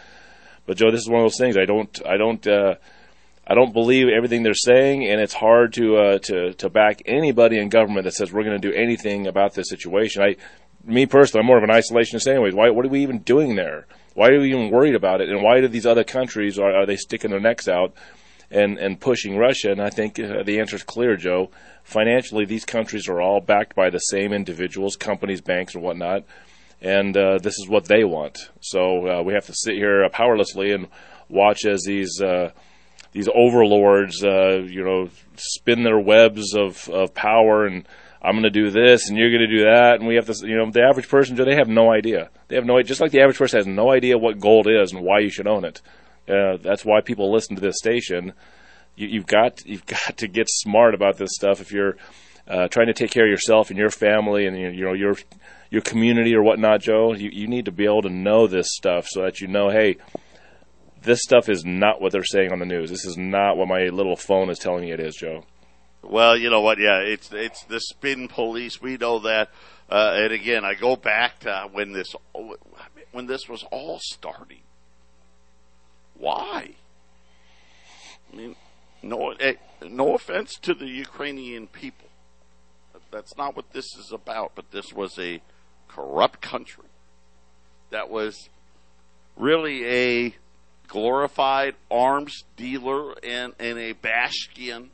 but 0.66 0.78
Joe, 0.78 0.92
this 0.92 1.02
is 1.02 1.10
one 1.10 1.22
of 1.22 1.26
those 1.26 1.38
things. 1.40 1.58
I 1.58 1.66
don't, 1.66 2.00
I 2.08 2.18
don't, 2.18 2.46
uh, 2.46 2.76
I 3.48 3.56
don't 3.56 3.74
believe 3.74 4.08
everything 4.08 4.44
they're 4.44 4.54
saying, 4.54 5.04
and 5.10 5.20
it's 5.20 5.34
hard 5.34 5.74
to 5.74 5.98
uh, 5.98 6.20
to 6.20 6.54
to 6.54 6.70
back 6.70 7.02
anybody 7.08 7.58
in 7.58 7.70
government 7.70 8.04
that 8.04 8.14
says 8.14 8.32
we're 8.32 8.44
going 8.44 8.62
to 8.62 8.72
do 8.72 8.76
anything 8.76 9.26
about 9.26 9.56
this 9.56 9.70
situation. 9.70 10.22
I, 10.22 10.36
me 10.84 11.08
personally, 11.08 11.42
I'm 11.42 11.48
more 11.48 11.58
of 11.58 11.64
an 11.64 11.72
isolationist, 11.72 12.28
anyways. 12.28 12.54
Why? 12.54 12.70
What 12.70 12.86
are 12.86 12.90
we 12.90 13.02
even 13.02 13.20
doing 13.20 13.56
there? 13.56 13.88
Why 14.14 14.28
are 14.28 14.40
we 14.40 14.50
even 14.50 14.70
worried 14.70 14.94
about 14.94 15.22
it? 15.22 15.30
And 15.30 15.42
why 15.42 15.60
do 15.60 15.68
these 15.68 15.88
other 15.88 16.04
countries 16.04 16.60
are, 16.60 16.72
are 16.72 16.86
they 16.86 16.98
sticking 16.98 17.32
their 17.32 17.40
necks 17.40 17.68
out 17.68 17.94
and 18.52 18.78
and 18.78 19.00
pushing 19.00 19.38
Russia? 19.38 19.72
And 19.72 19.82
I 19.82 19.90
think 19.90 20.20
uh, 20.20 20.44
the 20.44 20.60
answer 20.60 20.76
is 20.76 20.84
clear, 20.84 21.16
Joe. 21.16 21.52
Financially, 21.84 22.46
these 22.46 22.66
countries 22.66 23.08
are 23.08 23.22
all 23.22 23.42
backed 23.42 23.76
by 23.76 23.90
the 23.90 24.00
same 24.00 24.32
individuals, 24.32 24.96
companies, 24.96 25.42
banks, 25.42 25.76
and 25.76 25.84
whatnot 25.84 26.24
and 26.82 27.16
uh, 27.18 27.38
this 27.40 27.56
is 27.60 27.68
what 27.68 27.86
they 27.86 28.04
want. 28.04 28.50
So 28.62 29.08
uh, 29.08 29.24
we 29.24 29.34
have 29.34 29.46
to 29.48 29.54
sit 29.54 29.76
here 29.76 30.08
powerlessly 30.12 30.72
and 30.72 30.88
watch 31.28 31.66
as 31.66 31.84
these 31.84 32.22
uh, 32.22 32.52
these 33.12 33.28
overlords, 33.28 34.24
uh, 34.24 34.60
you 34.66 34.84
know, 34.84 35.10
spin 35.36 35.84
their 35.84 36.00
webs 36.00 36.54
of, 36.56 36.88
of 36.90 37.14
power 37.14 37.66
and 37.66 37.88
I'm 38.22 38.34
going 38.34 38.44
to 38.44 38.50
do 38.50 38.70
this 38.70 39.10
and 39.10 39.18
you're 39.18 39.32
going 39.32 39.50
to 39.50 39.58
do 39.58 39.64
that, 39.64 39.96
and 39.96 40.08
we 40.08 40.16
have 40.16 40.26
to, 40.26 40.48
you 40.48 40.58
know, 40.58 40.70
the 40.70 40.84
average 40.84 41.08
person, 41.08 41.38
Joe, 41.38 41.46
they 41.46 41.56
have 41.56 41.70
no 41.70 41.92
idea. 41.92 42.30
They 42.50 42.56
have 42.56 42.66
no, 42.66 42.78
idea 42.78 42.90
just 42.90 43.02
like 43.02 43.12
the 43.12 43.22
average 43.22 43.38
person 43.38 43.60
has 43.60 43.68
no 43.68 43.92
idea 43.92 44.18
what 44.18 44.40
gold 44.40 44.68
is 44.70 44.92
and 44.92 45.02
why 45.02 45.20
you 45.20 45.30
should 45.30 45.48
own 45.48 45.64
it. 45.64 45.82
Uh, 46.30 46.58
that's 46.58 46.86
why 46.86 47.02
people 47.02 47.32
listen 47.32 47.56
to 47.56 47.62
this 47.62 47.78
station. 47.78 48.34
You, 48.96 49.20
have 49.20 49.28
got 49.28 49.66
you've 49.66 49.86
got 50.08 50.18
to 50.18 50.28
get 50.28 50.48
smart 50.50 50.94
about 50.94 51.18
this 51.18 51.32
stuff 51.34 51.62
if 51.62 51.72
you're 51.72 51.98
uh, 52.48 52.68
trying 52.68 52.88
to 52.88 52.94
take 52.94 53.12
care 53.12 53.26
of 53.26 53.30
yourself 53.30 53.70
and 53.70 53.78
your 53.78 53.92
family 53.92 54.46
and 54.46 54.58
you 54.58 54.86
know 54.86 54.94
your 54.94 55.16
your 55.70 55.82
community 55.82 56.34
or 56.36 56.42
whatnot, 56.42 56.82
Joe, 56.82 57.14
you, 57.14 57.30
you 57.32 57.48
need 57.48 57.66
to 57.66 57.72
be 57.72 57.86
able 57.86 58.02
to 58.02 58.10
know 58.10 58.48
this 58.48 58.68
stuff 58.76 59.08
so 59.08 59.22
that 59.22 59.40
you 59.40 59.48
know, 59.48 59.70
hey, 59.70 59.98
this 61.04 61.22
stuff 61.22 61.48
is 61.48 61.64
not 61.64 62.02
what 62.02 62.12
they're 62.12 62.24
saying 62.24 62.52
on 62.52 62.60
the 62.60 62.66
news. 62.66 62.90
This 62.90 63.06
is 63.06 63.18
not 63.18 63.56
what 63.56 63.68
my 63.68 63.86
little 63.86 64.16
phone 64.16 64.50
is 64.50 64.58
telling 64.58 64.82
me 64.82 64.92
it 64.92 65.00
is, 65.00 65.16
Joe. 65.16 65.44
Well, 66.02 66.38
you 66.38 66.50
know 66.50 66.62
what? 66.62 66.80
Yeah, 66.80 67.00
it's 67.00 67.32
it's 67.32 67.64
the 67.66 67.80
spin 67.80 68.28
police. 68.28 68.82
We 68.82 68.98
know 68.98 69.20
that. 69.20 69.50
Uh, 69.90 70.14
and 70.16 70.34
again, 70.34 70.64
I 70.64 70.76
go 70.76 70.96
back 70.96 71.40
to 71.42 71.68
when 71.72 71.94
this 71.94 72.16
when 73.12 73.26
this 73.26 73.48
was 73.50 73.64
all 73.72 74.00
starting. 74.02 74.62
Why? 76.20 76.76
I 78.32 78.36
mean, 78.36 78.56
no, 79.02 79.32
eh, 79.32 79.54
no 79.82 80.14
offense 80.14 80.58
to 80.62 80.74
the 80.74 80.86
Ukrainian 80.88 81.68
people. 81.68 82.08
That's 83.12 83.36
not 83.38 83.56
what 83.56 83.72
this 83.72 83.96
is 83.96 84.12
about. 84.12 84.52
But 84.56 84.72
this 84.72 84.94
was 84.94 85.18
a 85.18 85.42
corrupt 85.88 86.42
country 86.42 86.86
that 87.90 88.10
was 88.10 88.50
really 89.36 89.86
a 89.86 90.36
glorified 90.88 91.76
arms 91.90 92.44
dealer 92.56 93.14
and, 93.24 93.54
and 93.60 93.80
a 93.80 93.94
bastion 93.94 94.92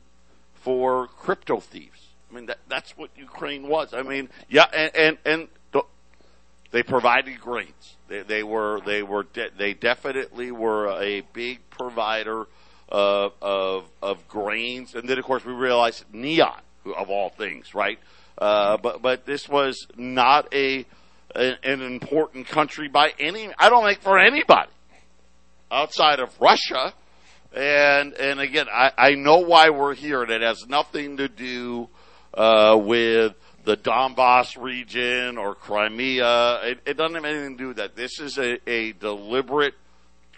for 0.54 1.08
crypto 1.08 1.60
thieves. 1.60 2.08
I 2.30 2.34
mean, 2.34 2.46
that, 2.46 2.58
that's 2.68 2.96
what 2.96 3.10
Ukraine 3.16 3.68
was. 3.68 3.92
I 3.92 4.02
mean, 4.02 4.28
yeah, 4.48 4.66
and, 4.72 4.92
and, 4.94 5.18
and 5.24 5.48
they 6.76 6.82
provided 6.82 7.40
grains. 7.40 7.96
They, 8.06 8.20
they 8.20 8.42
were, 8.42 8.82
they 8.84 9.02
were, 9.02 9.22
de- 9.22 9.48
they 9.56 9.72
definitely 9.72 10.50
were 10.50 10.88
a 11.00 11.22
big 11.32 11.60
provider 11.70 12.44
of, 12.90 13.32
of, 13.40 13.86
of 14.02 14.28
grains. 14.28 14.94
And 14.94 15.08
then, 15.08 15.18
of 15.18 15.24
course, 15.24 15.42
we 15.42 15.54
realized 15.54 16.04
neon, 16.12 16.60
of 16.84 17.08
all 17.08 17.30
things, 17.30 17.74
right? 17.74 17.98
Uh, 18.36 18.76
but, 18.76 19.00
but 19.00 19.24
this 19.24 19.48
was 19.48 19.86
not 19.96 20.52
a, 20.52 20.84
a, 21.34 21.54
an 21.64 21.80
important 21.80 22.46
country 22.46 22.88
by 22.88 23.14
any, 23.18 23.48
I 23.58 23.70
don't 23.70 23.86
think 23.86 24.02
for 24.02 24.18
anybody 24.18 24.70
outside 25.70 26.20
of 26.20 26.28
Russia. 26.38 26.92
And 27.54 28.12
and 28.12 28.38
again, 28.38 28.66
I, 28.70 28.90
I 28.98 29.10
know 29.14 29.38
why 29.38 29.70
we're 29.70 29.94
here, 29.94 30.22
and 30.22 30.30
it 30.30 30.42
has 30.42 30.66
nothing 30.68 31.16
to 31.16 31.28
do 31.28 31.88
uh, 32.34 32.78
with 32.78 33.32
the 33.66 33.76
Donbass 33.76 34.56
region 34.56 35.36
or 35.36 35.56
Crimea. 35.56 36.60
It, 36.62 36.78
it, 36.86 36.96
doesn't 36.96 37.16
have 37.16 37.24
anything 37.24 37.56
to 37.56 37.62
do 37.64 37.68
with 37.68 37.76
that. 37.78 37.96
This 37.96 38.20
is 38.20 38.38
a, 38.38 38.58
a 38.70 38.92
deliberate 38.92 39.74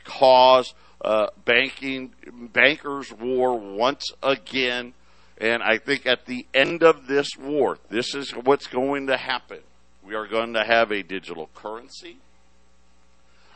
cause, 0.05 0.73
uh, 1.03 1.27
banking 1.45 2.15
bankers' 2.55 3.13
war 3.13 3.59
once 3.59 4.11
again. 4.23 4.95
And 5.37 5.63
I 5.63 5.77
think 5.77 6.07
at 6.07 6.25
the 6.25 6.47
end 6.55 6.83
of 6.83 7.07
this 7.07 7.29
war, 7.39 7.79
this 7.91 8.15
is 8.15 8.31
what's 8.31 8.67
going 8.67 9.09
to 9.09 9.19
happen. 9.19 9.61
We 10.03 10.15
are 10.15 10.27
going 10.27 10.55
to 10.55 10.65
have 10.65 10.91
a 10.91 11.03
digital 11.03 11.51
currency. 11.55 12.17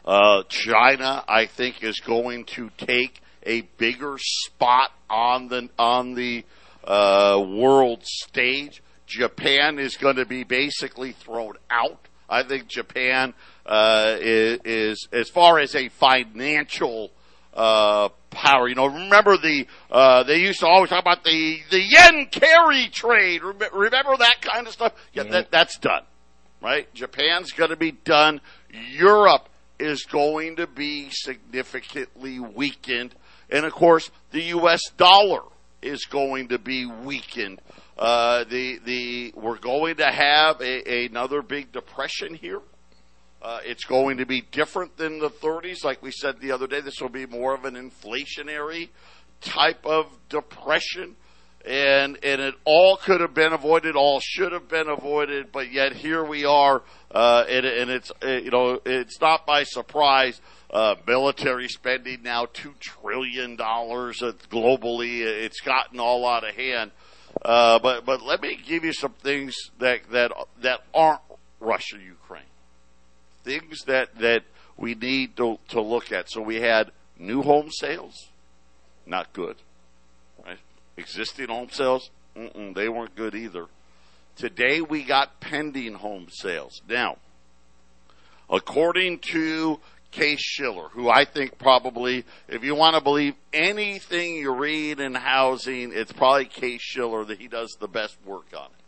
Uh, 0.05 0.43
China, 0.51 1.25
I 1.27 1.47
think, 1.47 1.83
is 1.83 1.99
going 2.01 2.45
to 2.57 2.69
take 2.77 3.23
a 3.45 3.63
bigger 3.79 4.17
spot 4.19 4.91
on 5.09 5.49
the 5.49 5.71
on 5.79 6.13
the 6.13 6.45
uh, 6.85 7.43
world 7.43 8.05
stage. 8.05 8.83
Japan 9.07 9.79
is 9.79 9.97
going 9.97 10.17
to 10.17 10.27
be 10.27 10.45
basically 10.45 11.13
thrown 11.13 11.55
out. 11.71 12.09
I 12.29 12.43
think 12.45 12.69
Japan 12.69 13.35
uh, 13.67 14.17
is, 14.19 14.61
is, 14.65 15.09
as 15.13 15.29
far 15.29 15.59
as 15.59 15.75
a 15.75 15.89
financial 15.89 17.11
uh, 17.53 18.09
power. 18.31 18.69
You 18.69 18.75
know, 18.75 18.87
remember 18.87 19.37
the 19.37 19.67
uh, 19.91 20.23
they 20.23 20.41
used 20.41 20.61
to 20.61 20.67
always 20.67 20.91
talk 20.91 21.03
about 21.03 21.25
the 21.25 21.59
the 21.71 21.81
yen 21.81 22.27
carry 22.27 22.89
trade. 22.89 23.43
Remember 23.43 24.17
that 24.17 24.41
kind 24.41 24.67
of 24.67 24.73
stuff? 24.73 24.95
Yeah, 25.13 25.25
mm-hmm. 25.25 25.33
that, 25.33 25.51
that's 25.51 25.79
done. 25.79 26.03
Right? 26.63 26.93
Japan's 26.95 27.53
going 27.53 27.71
to 27.71 27.77
be 27.77 27.91
done. 27.91 28.41
Europe 28.71 29.49
is 29.79 30.05
going 30.05 30.57
to 30.57 30.67
be 30.67 31.09
significantly 31.11 32.39
weakened. 32.39 33.15
And 33.51 33.67
of 33.67 33.73
course, 33.73 34.11
the 34.31 34.43
U.S. 34.43 34.81
dollar 34.97 35.43
is 35.83 36.05
going 36.05 36.49
to 36.49 36.59
be 36.59 36.87
weakened. 36.87 37.61
Uh, 37.99 38.45
the 38.45 38.79
the 38.85 39.33
we're 39.37 39.59
going 39.59 39.97
to 39.97 40.11
have 40.11 40.61
a, 40.61 41.07
another 41.07 41.43
big 41.43 41.73
depression 41.73 42.35
here. 42.35 42.61
Uh, 43.41 43.61
it's 43.65 43.85
going 43.85 44.19
to 44.19 44.27
be 44.27 44.41
different 44.41 44.97
than 44.97 45.19
the 45.19 45.29
30s, 45.29 45.85
like 45.85 46.01
we 46.01 46.13
said 46.13 46.41
the 46.41 46.53
other 46.53 46.69
day. 46.69 46.81
This 46.81 47.01
will 47.01 47.09
be 47.09 47.27
more 47.27 47.55
of 47.55 47.65
an 47.65 47.75
inflationary 47.75 48.91
type 49.41 49.85
of 49.85 50.07
depression 50.29 51.17
and 51.65 52.19
and 52.23 52.41
it 52.41 52.55
all 52.65 52.97
could 52.97 53.21
have 53.21 53.35
been 53.35 53.53
avoided, 53.53 53.95
all 53.95 54.21
should 54.21 54.53
have 54.53 54.69
been 54.69 54.89
avoided, 54.89 55.53
but 55.53 55.73
yet 55.73 55.93
here 55.93 56.25
we 56.25 56.45
are, 56.45 56.83
uh, 57.11 57.45
and, 57.49 57.65
and 57.65 57.91
it's 57.91 58.11
uh, 58.23 58.27
you 58.29 58.51
know 58.51 58.81
it's 58.85 59.21
not 59.21 59.47
by 59.47 59.63
surprise. 59.65 60.41
Uh, 60.71 60.95
military 61.07 61.69
spending 61.69 62.23
now 62.23 62.47
two 62.51 62.73
trillion 62.81 63.57
dollars 63.57 64.21
globally. 64.51 65.21
It's 65.21 65.61
gotten 65.61 66.01
all 66.01 66.27
out 66.27 66.49
of 66.49 66.55
hand. 66.55 66.91
Uh, 67.45 67.79
but 67.81 68.05
but 68.05 68.23
let 68.23 68.41
me 68.41 68.59
give 68.65 68.85
you 68.85 68.93
some 68.93 69.13
things 69.15 69.57
that 69.79 70.09
that 70.11 70.33
that 70.61 70.81
aren't 70.95 71.21
Russia 71.61 71.99
Ukraine. 71.99 72.43
Things 73.45 73.85
that 73.87 74.17
that 74.19 74.45
we 74.77 74.95
need 74.95 75.37
to 75.37 75.59
to 75.69 75.81
look 75.81 76.13
at. 76.13 76.31
So 76.31 76.41
we 76.41 76.57
had 76.57 76.93
new 77.19 77.43
home 77.43 77.71
sales, 77.71 78.29
not 79.07 79.33
good 79.33 79.57
Existing 80.97 81.49
home 81.49 81.71
sales, 81.71 82.11
they 82.35 82.89
weren't 82.89 83.17
good 83.17 83.35
either. 83.35 83.67
Today 84.37 84.81
we 84.81 85.05
got 85.05 85.41
pending 85.41 85.95
home 85.95 86.27
sales. 86.31 86.83
Now, 86.89 87.17
according 88.51 89.21
to 89.33 89.81
Case 90.13 90.41
Shiller, 90.41 90.89
who 90.91 91.11
I 91.11 91.25
think 91.25 91.59
probably, 91.59 92.25
if 92.47 92.63
you 92.63 92.75
want 92.75 92.95
to 92.95 93.03
believe 93.03 93.35
anything 93.53 94.37
you 94.37 94.55
read 94.55 95.01
in 95.01 95.15
housing, 95.15 95.93
it's 95.93 96.13
probably 96.13 96.45
Case 96.45 96.83
Shiller 96.83 97.25
that 97.25 97.41
he 97.41 97.49
does 97.49 97.77
the 97.81 97.89
best 97.89 98.17
work 98.25 98.47
on 98.57 98.67
it. 98.67 98.85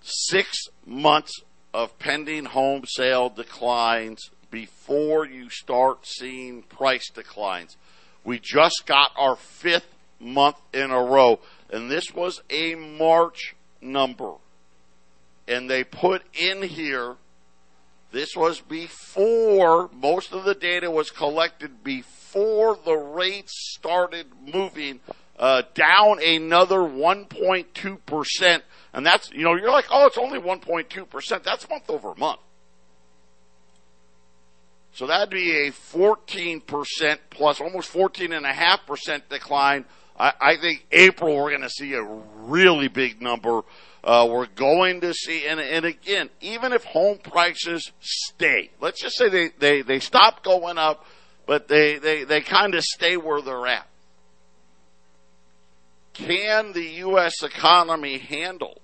Six 0.00 0.68
months 0.86 1.42
of 1.74 1.98
pending 1.98 2.46
home 2.46 2.84
sale 2.86 3.28
declines 3.28 4.30
before 4.50 5.26
you 5.26 5.50
start 5.50 6.06
seeing 6.06 6.62
price 6.62 7.10
declines. 7.10 7.76
We 8.24 8.38
just 8.38 8.84
got 8.86 9.10
our 9.16 9.36
fifth 9.36 9.88
month 10.18 10.56
in 10.72 10.90
a 10.90 11.02
row. 11.02 11.40
And 11.70 11.90
this 11.90 12.14
was 12.14 12.42
a 12.48 12.74
March 12.74 13.54
number. 13.80 14.34
And 15.48 15.68
they 15.68 15.84
put 15.84 16.22
in 16.34 16.62
here, 16.62 17.16
this 18.16 18.34
was 18.34 18.62
before, 18.62 19.90
most 19.92 20.32
of 20.32 20.44
the 20.44 20.54
data 20.54 20.90
was 20.90 21.10
collected 21.10 21.84
before 21.84 22.78
the 22.82 22.96
rates 22.96 23.52
started 23.76 24.26
moving 24.40 25.00
uh, 25.38 25.62
down 25.74 26.22
another 26.24 26.78
1.2%. 26.78 28.62
And 28.94 29.04
that's, 29.04 29.30
you 29.32 29.44
know, 29.44 29.54
you're 29.54 29.70
like, 29.70 29.84
oh, 29.90 30.06
it's 30.06 30.16
only 30.16 30.38
1.2%. 30.38 31.42
That's 31.42 31.68
month 31.68 31.90
over 31.90 32.14
month. 32.14 32.40
So 34.94 35.06
that'd 35.06 35.28
be 35.28 35.66
a 35.66 35.70
14% 35.70 37.18
plus 37.28 37.60
almost 37.60 37.92
14.5% 37.92 39.28
decline 39.28 39.84
I, 40.18 40.32
I 40.40 40.56
think 40.56 40.86
April 40.92 41.36
we're 41.36 41.50
going 41.50 41.62
to 41.62 41.70
see 41.70 41.92
a 41.94 42.02
really 42.02 42.88
big 42.88 43.20
number. 43.20 43.62
Uh, 44.06 44.24
we're 44.30 44.46
going 44.46 45.00
to 45.00 45.12
see, 45.12 45.48
and, 45.48 45.58
and 45.58 45.84
again, 45.84 46.30
even 46.40 46.72
if 46.72 46.84
home 46.84 47.18
prices 47.18 47.90
stay, 47.98 48.70
let's 48.80 49.02
just 49.02 49.16
say 49.16 49.28
they, 49.28 49.48
they, 49.58 49.82
they 49.82 49.98
stop 49.98 50.44
going 50.44 50.78
up, 50.78 51.04
but 51.44 51.66
they, 51.66 51.98
they, 51.98 52.22
they 52.22 52.40
kind 52.40 52.76
of 52.76 52.84
stay 52.84 53.16
where 53.16 53.42
they're 53.42 53.66
at. 53.66 53.88
Can 56.12 56.72
the 56.72 56.84
U.S. 56.84 57.42
economy 57.42 58.18
handle 58.18 58.80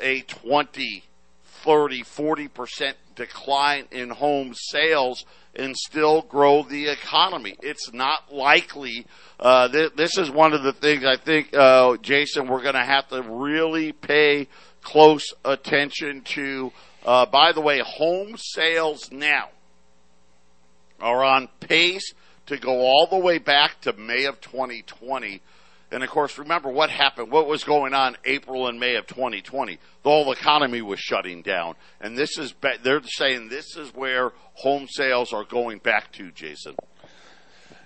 a 0.00 0.22
20, 0.22 1.04
30, 1.44 2.02
40% 2.02 2.94
decline 3.14 3.86
in 3.92 4.10
home 4.10 4.52
sales 4.52 5.24
and 5.56 5.76
still 5.76 6.22
grow 6.22 6.62
the 6.62 6.88
economy. 6.88 7.56
It's 7.62 7.92
not 7.92 8.32
likely. 8.32 9.06
Uh, 9.38 9.68
th- 9.68 9.92
this 9.96 10.18
is 10.18 10.30
one 10.30 10.52
of 10.52 10.62
the 10.62 10.72
things 10.72 11.04
I 11.04 11.16
think, 11.16 11.54
uh, 11.54 11.96
Jason, 11.98 12.48
we're 12.48 12.62
going 12.62 12.74
to 12.74 12.84
have 12.84 13.08
to 13.08 13.22
really 13.22 13.92
pay 13.92 14.48
close 14.82 15.32
attention 15.44 16.22
to. 16.22 16.72
Uh, 17.04 17.26
by 17.26 17.52
the 17.52 17.60
way, 17.60 17.80
home 17.84 18.36
sales 18.36 19.10
now 19.12 19.48
are 21.00 21.22
on 21.22 21.48
pace 21.60 22.14
to 22.46 22.56
go 22.56 22.80
all 22.80 23.06
the 23.10 23.18
way 23.18 23.38
back 23.38 23.80
to 23.82 23.92
May 23.94 24.24
of 24.24 24.40
2020 24.40 25.40
and 25.94 26.02
of 26.02 26.10
course, 26.10 26.38
remember 26.38 26.68
what 26.70 26.90
happened, 26.90 27.30
what 27.30 27.46
was 27.46 27.62
going 27.62 27.94
on 27.94 28.16
April 28.24 28.66
and 28.66 28.80
May 28.80 28.96
of 28.96 29.06
2020. 29.06 29.78
The 30.02 30.10
whole 30.10 30.32
economy 30.32 30.82
was 30.82 30.98
shutting 30.98 31.40
down. 31.42 31.76
And 32.00 32.18
this 32.18 32.36
is, 32.36 32.52
they're 32.82 33.00
saying 33.04 33.48
this 33.48 33.76
is 33.76 33.94
where 33.94 34.32
home 34.54 34.88
sales 34.88 35.32
are 35.32 35.44
going 35.44 35.78
back 35.78 36.10
to, 36.14 36.32
Jason. 36.32 36.74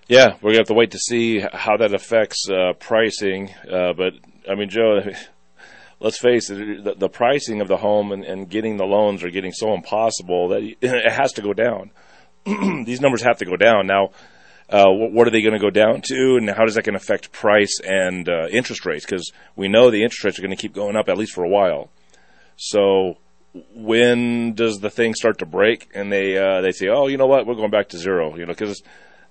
Yeah, 0.09 0.37
we're 0.37 0.53
going 0.53 0.55
to 0.55 0.61
have 0.61 0.67
to 0.69 0.75
wait 0.75 0.93
to 0.93 0.99
see 0.99 1.41
how 1.41 1.77
that 1.77 1.93
affects 1.93 2.49
uh, 2.49 2.73
pricing. 2.79 3.51
Uh, 3.71 3.93
but, 3.93 4.15
I 4.51 4.55
mean, 4.55 4.71
Joe, 4.71 5.01
let's 6.01 6.19
face 6.19 6.49
it, 6.49 6.85
the, 6.85 6.95
the 6.95 7.11
pricing 7.11 7.61
of 7.61 7.69
the 7.69 7.77
home 7.77 8.13
and, 8.13 8.25
and 8.25 8.49
getting 8.49 8.79
the 8.79 8.87
loans 8.87 9.23
are 9.23 9.31
getting 9.31 9.53
so 9.53 9.75
impossible 9.75 10.49
that 10.49 10.63
it 10.81 11.13
has 11.13 11.33
to 11.33 11.43
go 11.43 11.53
down. 11.53 11.91
These 12.87 13.03
numbers 13.03 13.21
have 13.21 13.37
to 13.41 13.45
go 13.45 13.57
down 13.57 13.87
now. 13.87 14.13
Uh, 14.71 14.91
what 14.91 15.27
are 15.27 15.31
they 15.31 15.41
going 15.41 15.55
to 15.55 15.59
go 15.59 15.71
down 15.71 16.03
to, 16.03 16.37
and 16.37 16.51
how 16.51 16.65
does 16.67 16.75
that 16.75 16.85
going 16.85 16.93
to 16.93 17.03
affect 17.03 17.33
price 17.33 17.81
and 17.81 18.29
uh, 18.29 18.49
interest 18.51 18.85
rates? 18.85 19.07
Because 19.07 19.33
we 19.57 19.67
know 19.67 19.91
the 19.91 20.03
interest 20.03 20.25
rates 20.25 20.39
are 20.39 20.43
going 20.43 20.55
to 20.55 20.61
keep 20.61 20.75
going 20.75 20.95
up 20.95 21.09
at 21.09 21.17
least 21.17 21.33
for 21.33 21.43
a 21.43 21.49
while. 21.49 21.89
So 22.57 23.17
when 23.75 24.55
does 24.55 24.81
the 24.81 24.91
thing 24.91 25.15
start 25.15 25.39
to 25.39 25.47
break 25.47 25.89
and 25.95 26.13
they 26.13 26.37
uh, 26.37 26.61
they 26.61 26.73
say, 26.73 26.89
oh, 26.89 27.07
you 27.07 27.17
know 27.17 27.27
what, 27.27 27.47
we're 27.47 27.55
going 27.55 27.71
back 27.71 27.89
to 27.91 27.99
zero, 27.99 28.37
you 28.37 28.45
know, 28.45 28.53
because 28.53 28.83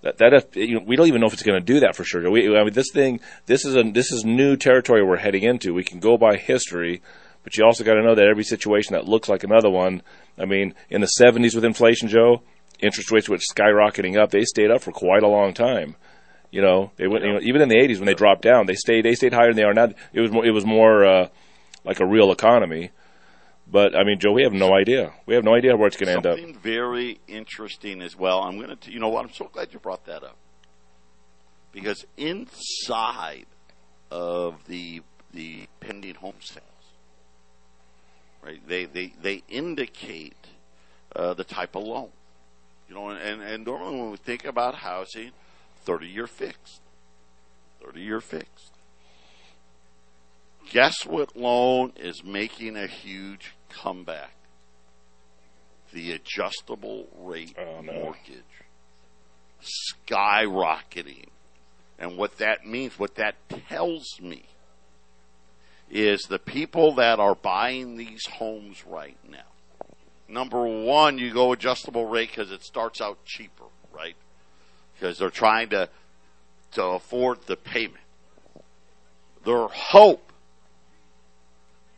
that 0.01 0.17
that 0.17 0.55
you 0.55 0.75
know, 0.75 0.83
we 0.85 0.95
don't 0.95 1.07
even 1.07 1.21
know 1.21 1.27
if 1.27 1.33
it's 1.33 1.43
going 1.43 1.59
to 1.59 1.73
do 1.73 1.81
that 1.81 1.95
for 1.95 2.03
sure. 2.03 2.29
We, 2.29 2.55
I 2.55 2.63
mean, 2.63 2.73
this 2.73 2.91
thing, 2.91 3.19
this 3.45 3.65
is 3.65 3.75
a 3.75 3.83
this 3.83 4.11
is 4.11 4.25
new 4.25 4.55
territory 4.55 5.03
we're 5.03 5.17
heading 5.17 5.43
into. 5.43 5.73
We 5.73 5.83
can 5.83 5.99
go 5.99 6.17
by 6.17 6.37
history, 6.37 7.01
but 7.43 7.57
you 7.57 7.65
also 7.65 7.83
got 7.83 7.95
to 7.95 8.03
know 8.03 8.15
that 8.15 8.27
every 8.27 8.43
situation 8.43 8.93
that 8.93 9.07
looks 9.07 9.29
like 9.29 9.43
another 9.43 9.69
one. 9.69 10.01
I 10.37 10.45
mean, 10.45 10.73
in 10.89 11.01
the 11.01 11.09
'70s 11.19 11.55
with 11.55 11.65
inflation, 11.65 12.07
Joe, 12.07 12.41
interest 12.79 13.11
rates 13.11 13.29
were 13.29 13.37
skyrocketing 13.37 14.17
up. 14.17 14.31
They 14.31 14.43
stayed 14.43 14.71
up 14.71 14.81
for 14.81 14.91
quite 14.91 15.23
a 15.23 15.27
long 15.27 15.53
time. 15.53 15.95
You 16.51 16.61
know, 16.61 16.91
they 16.95 17.07
went. 17.07 17.25
You 17.25 17.33
know, 17.33 17.39
even 17.41 17.61
in 17.61 17.69
the 17.69 17.75
'80s 17.75 17.97
when 17.97 18.05
they 18.05 18.13
dropped 18.13 18.41
down, 18.41 18.65
they 18.65 18.75
stayed. 18.75 19.03
They 19.05 19.15
stayed 19.15 19.33
higher 19.33 19.47
than 19.47 19.57
they 19.57 19.63
are 19.63 19.73
now. 19.73 19.89
It 20.13 20.21
was 20.21 20.31
more. 20.31 20.45
It 20.45 20.51
was 20.51 20.65
more 20.65 21.05
uh, 21.05 21.27
like 21.83 21.99
a 21.99 22.05
real 22.05 22.31
economy. 22.31 22.91
But 23.69 23.95
I 23.97 24.03
mean, 24.03 24.19
Joe, 24.19 24.31
we 24.31 24.43
have 24.43 24.53
no 24.53 24.73
idea. 24.73 25.13
We 25.25 25.35
have 25.35 25.43
no 25.43 25.53
idea 25.53 25.75
where 25.75 25.87
it's 25.87 25.97
going 25.97 26.07
to 26.07 26.13
end 26.13 26.25
up. 26.25 26.37
Something 26.37 26.57
very 26.57 27.19
interesting 27.27 28.01
as 28.01 28.15
well. 28.15 28.41
I'm 28.41 28.57
going 28.57 28.75
to, 28.77 28.91
you 28.91 28.99
know 28.99 29.09
what? 29.09 29.25
I'm 29.25 29.33
so 29.33 29.49
glad 29.51 29.73
you 29.73 29.79
brought 29.79 30.05
that 30.05 30.23
up 30.23 30.37
because 31.73 32.05
inside 32.17 33.45
of 34.09 34.65
the 34.67 35.01
the 35.33 35.67
pending 35.79 36.15
home 36.15 36.39
sales, 36.39 36.63
right? 38.41 38.65
They 38.67 38.85
they 38.85 39.13
they 39.21 39.43
indicate 39.49 40.47
uh, 41.15 41.33
the 41.33 41.43
type 41.43 41.75
of 41.75 41.83
loan, 41.83 42.09
you 42.87 42.95
know, 42.95 43.09
and 43.09 43.41
and 43.41 43.65
normally 43.65 43.99
when 43.99 44.11
we 44.11 44.17
think 44.17 44.45
about 44.45 44.75
housing, 44.75 45.31
thirty 45.83 46.07
year 46.07 46.27
fixed, 46.27 46.81
thirty 47.83 48.01
year 48.01 48.21
fixed. 48.21 48.73
Guess 50.69 51.05
what 51.05 51.35
loan 51.37 51.93
is 51.95 52.23
making 52.23 52.75
a 52.75 52.87
huge 52.87 53.53
comeback? 53.69 54.31
The 55.93 56.11
adjustable 56.11 57.07
rate 57.17 57.55
Oh, 57.57 57.81
no. 57.81 57.93
mortgage 57.93 58.43
skyrocketing. 59.61 61.25
And 61.99 62.17
what 62.17 62.37
that 62.37 62.65
means, 62.65 62.99
what 62.99 63.15
that 63.15 63.35
tells 63.49 64.19
me, 64.21 64.43
is 65.89 66.23
the 66.23 66.37
people 66.39 66.93
that 66.95 67.19
are 67.19 67.33
buying 67.35 67.97
these 67.97 68.25
homes 68.27 68.85
right 68.85 69.17
now. 69.27 69.39
Number 70.29 70.65
one, 70.65 71.17
you 71.17 71.33
go 71.33 71.53
adjustable 71.53 72.05
rate 72.05 72.29
because 72.29 72.51
it 72.51 72.63
starts 72.63 72.99
out 72.99 73.23
cheaper, 73.25 73.63
right? 73.93 74.15
Because 74.93 75.17
they're 75.17 75.29
trying 75.29 75.69
to 75.69 75.89
to 76.73 76.83
afford 76.83 77.41
the 77.47 77.55
payment. 77.55 78.03
Their 79.45 79.67
hope 79.67 80.31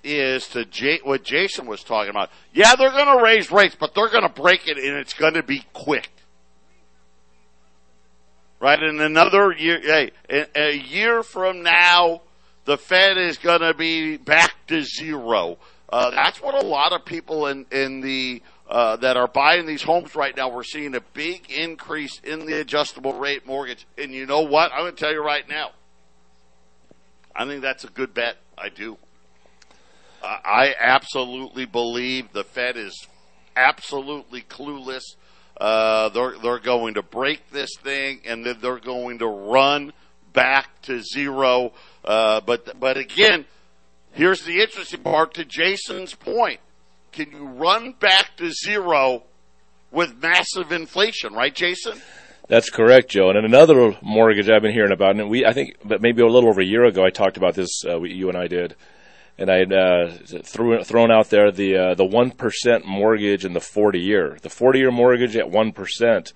is 0.03 0.47
to 0.49 0.65
J- 0.65 1.01
what 1.03 1.23
Jason 1.23 1.65
was 1.65 1.83
talking 1.83 2.11
about. 2.11 2.29
Yeah, 2.53 2.75
they're 2.75 2.91
going 2.91 3.17
to 3.17 3.23
raise 3.23 3.51
rates, 3.51 3.75
but 3.77 3.93
they're 3.95 4.09
going 4.09 4.23
to 4.23 4.29
break 4.29 4.67
it, 4.67 4.77
and 4.77 4.97
it's 4.97 5.13
going 5.13 5.33
to 5.33 5.43
be 5.43 5.65
quick. 5.73 6.09
Right 8.59 8.81
in 8.81 8.99
another 8.99 9.51
year, 9.51 9.79
hey, 9.81 10.11
a, 10.29 10.45
a 10.55 10.77
year 10.77 11.23
from 11.23 11.63
now, 11.63 12.21
the 12.65 12.77
Fed 12.77 13.17
is 13.17 13.37
going 13.37 13.61
to 13.61 13.73
be 13.73 14.17
back 14.17 14.53
to 14.67 14.83
zero. 14.83 15.57
Uh, 15.91 16.11
that's 16.11 16.41
what 16.41 16.53
a 16.53 16.65
lot 16.65 16.93
of 16.93 17.03
people 17.03 17.47
in 17.47 17.65
in 17.71 18.01
the 18.01 18.41
uh, 18.69 18.95
that 18.97 19.17
are 19.17 19.27
buying 19.27 19.65
these 19.65 19.81
homes 19.81 20.15
right 20.15 20.35
now. 20.37 20.49
We're 20.49 20.63
seeing 20.63 20.93
a 20.93 21.01
big 21.13 21.49
increase 21.49 22.19
in 22.23 22.45
the 22.45 22.59
adjustable 22.59 23.13
rate 23.13 23.47
mortgage, 23.47 23.87
and 23.97 24.13
you 24.13 24.27
know 24.27 24.41
what? 24.41 24.71
I'm 24.71 24.81
going 24.81 24.95
to 24.95 24.99
tell 24.99 25.11
you 25.11 25.23
right 25.23 25.47
now. 25.49 25.71
I 27.35 27.45
think 27.45 27.61
that's 27.61 27.83
a 27.83 27.89
good 27.89 28.13
bet. 28.13 28.37
I 28.57 28.69
do. 28.69 28.97
Uh, 30.21 30.37
I 30.43 30.75
absolutely 30.79 31.65
believe 31.65 32.33
the 32.33 32.43
Fed 32.43 32.77
is 32.77 33.07
absolutely 33.55 34.41
clueless. 34.41 35.03
Uh, 35.59 36.09
they're 36.09 36.37
they're 36.41 36.59
going 36.59 36.93
to 36.93 37.01
break 37.01 37.49
this 37.49 37.71
thing, 37.81 38.21
and 38.25 38.45
then 38.45 38.57
they're 38.61 38.79
going 38.79 39.19
to 39.19 39.27
run 39.27 39.93
back 40.33 40.81
to 40.83 41.01
zero. 41.01 41.73
Uh, 42.05 42.41
but 42.41 42.79
but 42.79 42.97
again, 42.97 43.45
here's 44.11 44.43
the 44.43 44.61
interesting 44.61 45.01
part. 45.01 45.33
To 45.35 45.45
Jason's 45.45 46.13
point, 46.13 46.59
can 47.11 47.31
you 47.31 47.45
run 47.45 47.93
back 47.99 48.37
to 48.37 48.51
zero 48.51 49.23
with 49.91 50.21
massive 50.21 50.71
inflation? 50.71 51.33
Right, 51.33 51.53
Jason? 51.53 52.01
That's 52.47 52.71
correct, 52.71 53.11
Joe. 53.11 53.29
And 53.29 53.45
another 53.45 53.95
mortgage 54.01 54.49
I've 54.49 54.63
been 54.63 54.73
hearing 54.73 54.91
about, 54.91 55.15
and 55.15 55.29
we, 55.29 55.45
I 55.45 55.53
think, 55.53 55.75
but 55.85 56.01
maybe 56.01 56.23
a 56.23 56.25
little 56.25 56.49
over 56.49 56.61
a 56.61 56.65
year 56.65 56.85
ago, 56.85 57.05
I 57.05 57.11
talked 57.11 57.37
about 57.37 57.53
this. 57.53 57.83
Uh, 57.85 58.01
you 58.01 58.27
and 58.27 58.37
I 58.37 58.47
did, 58.47 58.75
and 59.37 59.51
I 59.51 59.57
had 59.57 59.71
uh, 59.71 60.09
threw, 60.43 60.83
thrown 60.83 61.11
out 61.11 61.29
there 61.29 61.51
the 61.51 61.77
uh, 61.77 61.93
the 61.93 62.05
one 62.05 62.31
percent 62.31 62.85
mortgage 62.87 63.45
and 63.45 63.55
the 63.55 63.59
forty 63.59 63.99
year. 63.99 64.37
The 64.41 64.49
forty 64.49 64.79
year 64.79 64.91
mortgage 64.91 65.35
at 65.37 65.51
one 65.51 65.71
percent. 65.71 66.33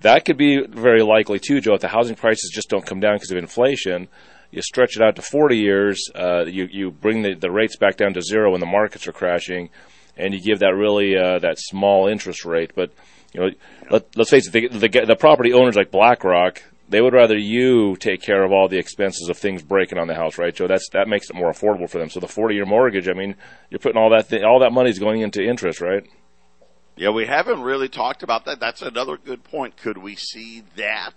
That 0.00 0.24
could 0.24 0.36
be 0.36 0.66
very 0.66 1.02
likely 1.02 1.38
too, 1.38 1.60
Joe. 1.60 1.74
If 1.74 1.80
the 1.80 1.88
housing 1.88 2.16
prices 2.16 2.50
just 2.52 2.68
don't 2.68 2.84
come 2.84 3.00
down 3.00 3.14
because 3.14 3.30
of 3.30 3.38
inflation, 3.38 4.08
you 4.52 4.62
stretch 4.62 4.96
it 4.96 5.02
out 5.02 5.16
to 5.16 5.22
40 5.22 5.56
years. 5.56 6.10
Uh, 6.14 6.44
you 6.44 6.68
you 6.70 6.90
bring 6.92 7.22
the, 7.22 7.34
the 7.34 7.50
rates 7.50 7.76
back 7.76 7.96
down 7.96 8.12
to 8.14 8.22
zero 8.22 8.52
when 8.52 8.60
the 8.60 8.66
markets 8.66 9.08
are 9.08 9.12
crashing, 9.12 9.70
and 10.16 10.32
you 10.32 10.40
give 10.40 10.60
that 10.60 10.74
really 10.76 11.16
uh, 11.16 11.40
that 11.40 11.58
small 11.58 12.06
interest 12.06 12.44
rate. 12.44 12.72
But 12.76 12.92
you 13.32 13.40
know, 13.40 13.50
let, 13.90 14.16
let's 14.16 14.30
face 14.30 14.46
it, 14.46 14.52
the, 14.52 14.68
the 14.68 15.06
the 15.06 15.16
property 15.16 15.52
owners 15.52 15.74
like 15.74 15.90
BlackRock, 15.90 16.62
they 16.88 17.00
would 17.00 17.14
rather 17.14 17.36
you 17.36 17.96
take 17.96 18.20
care 18.20 18.44
of 18.44 18.52
all 18.52 18.68
the 18.68 18.78
expenses 18.78 19.28
of 19.30 19.38
things 19.38 19.62
breaking 19.62 19.98
on 19.98 20.06
the 20.06 20.14
house, 20.14 20.36
right, 20.36 20.54
Joe? 20.54 20.68
That's 20.68 20.88
that 20.90 21.08
makes 21.08 21.30
it 21.30 21.34
more 21.34 21.50
affordable 21.50 21.88
for 21.88 21.98
them. 21.98 22.10
So 22.10 22.20
the 22.20 22.28
40 22.28 22.54
year 22.54 22.66
mortgage, 22.66 23.08
I 23.08 23.14
mean, 23.14 23.34
you're 23.70 23.80
putting 23.80 24.00
all 24.00 24.10
that 24.10 24.28
th- 24.28 24.42
all 24.42 24.60
that 24.60 24.72
money's 24.72 24.98
going 24.98 25.22
into 25.22 25.42
interest, 25.42 25.80
right? 25.80 26.04
Yeah, 26.94 27.08
we 27.08 27.24
haven't 27.24 27.62
really 27.62 27.88
talked 27.88 28.22
about 28.22 28.44
that. 28.44 28.60
That's 28.60 28.82
another 28.82 29.16
good 29.16 29.44
point. 29.44 29.78
Could 29.78 29.96
we 29.96 30.14
see 30.14 30.62
that 30.76 31.14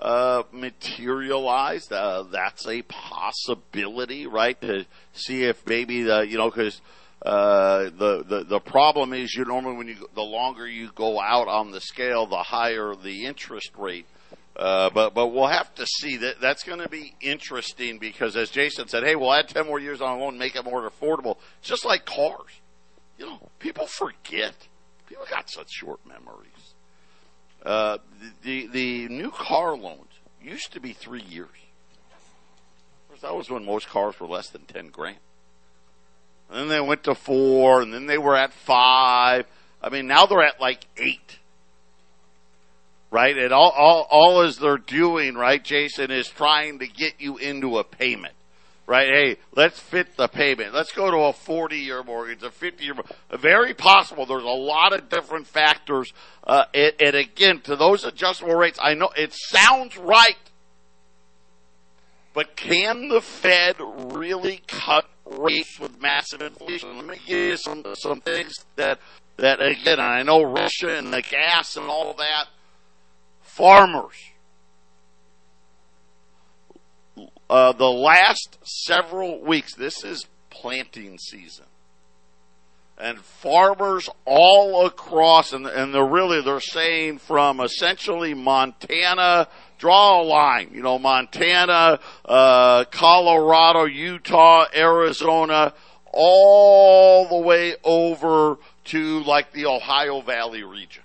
uh, 0.00 0.42
materialize? 0.52 1.90
Uh, 1.90 2.24
that's 2.30 2.66
a 2.66 2.82
possibility, 2.82 4.26
right? 4.26 4.60
To 4.60 4.84
see 5.12 5.44
if 5.44 5.66
maybe 5.66 6.02
the 6.02 6.26
you 6.26 6.38
know 6.38 6.50
because 6.50 6.80
uh, 7.24 7.84
the 7.84 8.24
the 8.26 8.44
the 8.44 8.60
problem 8.60 9.12
is 9.12 9.34
you 9.34 9.44
normally 9.44 9.76
when 9.76 9.88
you 9.88 10.08
the 10.14 10.22
longer 10.22 10.66
you 10.68 10.90
go 10.94 11.20
out 11.20 11.48
on 11.48 11.70
the 11.70 11.80
scale, 11.80 12.26
the 12.26 12.42
higher 12.42 12.94
the 12.94 13.24
interest 13.24 13.70
rate. 13.76 14.06
Uh, 14.54 14.88
but 14.90 15.12
but 15.12 15.28
we'll 15.28 15.46
have 15.46 15.74
to 15.74 15.86
see 15.86 16.16
that 16.16 16.40
that's 16.40 16.62
going 16.62 16.78
to 16.78 16.88
be 16.88 17.14
interesting 17.20 17.98
because 17.98 18.36
as 18.36 18.48
Jason 18.50 18.88
said, 18.88 19.02
hey, 19.02 19.14
we'll 19.14 19.32
add 19.32 19.48
ten 19.48 19.66
more 19.66 19.78
years 19.78 20.00
on 20.00 20.16
a 20.16 20.20
loan, 20.20 20.38
make 20.38 20.56
it 20.56 20.64
more 20.64 20.88
affordable. 20.88 21.36
It's 21.58 21.68
just 21.68 21.84
like 21.84 22.06
cars, 22.06 22.60
you 23.18 23.26
know, 23.26 23.50
people 23.58 23.86
forget. 23.86 24.54
People 25.06 25.24
got 25.30 25.48
such 25.50 25.70
short 25.70 26.00
memories. 26.06 26.55
Uh, 27.66 27.98
the, 28.44 28.68
the 28.68 29.08
new 29.08 29.30
car 29.30 29.76
loans 29.76 30.12
used 30.40 30.72
to 30.72 30.80
be 30.80 30.92
three 30.92 31.22
years. 31.22 31.48
Course, 33.16 33.22
that 33.22 33.36
was 33.36 33.50
when 33.50 33.64
most 33.64 33.88
cars 33.88 34.20
were 34.20 34.26
less 34.26 34.50
than 34.50 34.62
ten 34.62 34.88
grand. 34.88 35.16
And 36.48 36.60
then 36.60 36.68
they 36.68 36.80
went 36.80 37.02
to 37.04 37.14
four, 37.14 37.82
and 37.82 37.92
then 37.92 38.06
they 38.06 38.18
were 38.18 38.36
at 38.36 38.52
five. 38.52 39.46
I 39.82 39.88
mean, 39.88 40.06
now 40.06 40.26
they're 40.26 40.44
at 40.44 40.60
like 40.60 40.86
eight. 40.96 41.38
Right? 43.10 43.36
And 43.36 43.52
all, 43.52 43.70
all, 43.70 44.06
all 44.10 44.42
as 44.42 44.58
they're 44.58 44.78
doing, 44.78 45.34
right, 45.34 45.62
Jason, 45.62 46.10
is 46.12 46.28
trying 46.28 46.78
to 46.78 46.86
get 46.86 47.14
you 47.18 47.36
into 47.36 47.78
a 47.78 47.84
payment. 47.84 48.34
Right? 48.86 49.08
Hey, 49.08 49.36
let's 49.56 49.80
fit 49.80 50.16
the 50.16 50.28
payment. 50.28 50.72
Let's 50.72 50.92
go 50.92 51.10
to 51.10 51.16
a 51.16 51.32
40 51.32 51.76
year 51.76 52.04
mortgage, 52.04 52.42
a 52.44 52.52
50 52.52 52.84
year 52.84 52.94
Very 53.32 53.74
possible. 53.74 54.26
There's 54.26 54.44
a 54.44 54.46
lot 54.46 54.92
of 54.92 55.08
different 55.08 55.48
factors. 55.48 56.12
Uh, 56.44 56.66
and, 56.72 56.92
and 57.00 57.16
again, 57.16 57.60
to 57.62 57.74
those 57.74 58.04
adjustable 58.04 58.54
rates, 58.54 58.78
I 58.80 58.94
know 58.94 59.10
it 59.16 59.32
sounds 59.32 59.96
right. 59.96 60.36
But 62.32 62.54
can 62.54 63.08
the 63.08 63.22
Fed 63.22 63.76
really 63.80 64.60
cut 64.68 65.06
rates 65.24 65.80
with 65.80 66.00
massive 66.00 66.42
inflation? 66.42 66.94
Let 66.96 67.06
me 67.06 67.16
give 67.26 67.38
you 67.38 67.56
some 67.56 67.82
some 67.94 68.20
things 68.20 68.54
that 68.76 69.00
that 69.38 69.62
again 69.62 69.98
I 69.98 70.22
know 70.22 70.42
Russia 70.42 70.96
and 70.96 71.12
the 71.12 71.22
gas 71.22 71.76
and 71.76 71.86
all 71.86 72.12
that. 72.12 72.48
Farmers. 73.40 74.16
Uh, 77.48 77.72
the 77.72 77.90
last 77.90 78.58
several 78.62 79.40
weeks, 79.40 79.74
this 79.74 80.02
is 80.04 80.26
planting 80.50 81.18
season. 81.18 81.66
and 82.98 83.18
farmers 83.20 84.08
all 84.24 84.86
across, 84.86 85.52
and, 85.52 85.66
and 85.66 85.94
they're 85.94 86.04
really, 86.04 86.40
they're 86.40 86.60
saying 86.60 87.18
from 87.18 87.60
essentially 87.60 88.32
Montana, 88.34 89.48
draw 89.78 90.22
a 90.22 90.24
line, 90.24 90.70
you 90.72 90.82
know, 90.82 90.98
Montana, 90.98 92.00
uh, 92.24 92.84
Colorado, 92.90 93.84
Utah, 93.84 94.64
Arizona, 94.74 95.74
all 96.12 97.28
the 97.28 97.36
way 97.36 97.74
over 97.84 98.56
to 98.84 99.22
like 99.24 99.52
the 99.52 99.66
Ohio 99.66 100.22
Valley 100.22 100.62
region. 100.62 101.02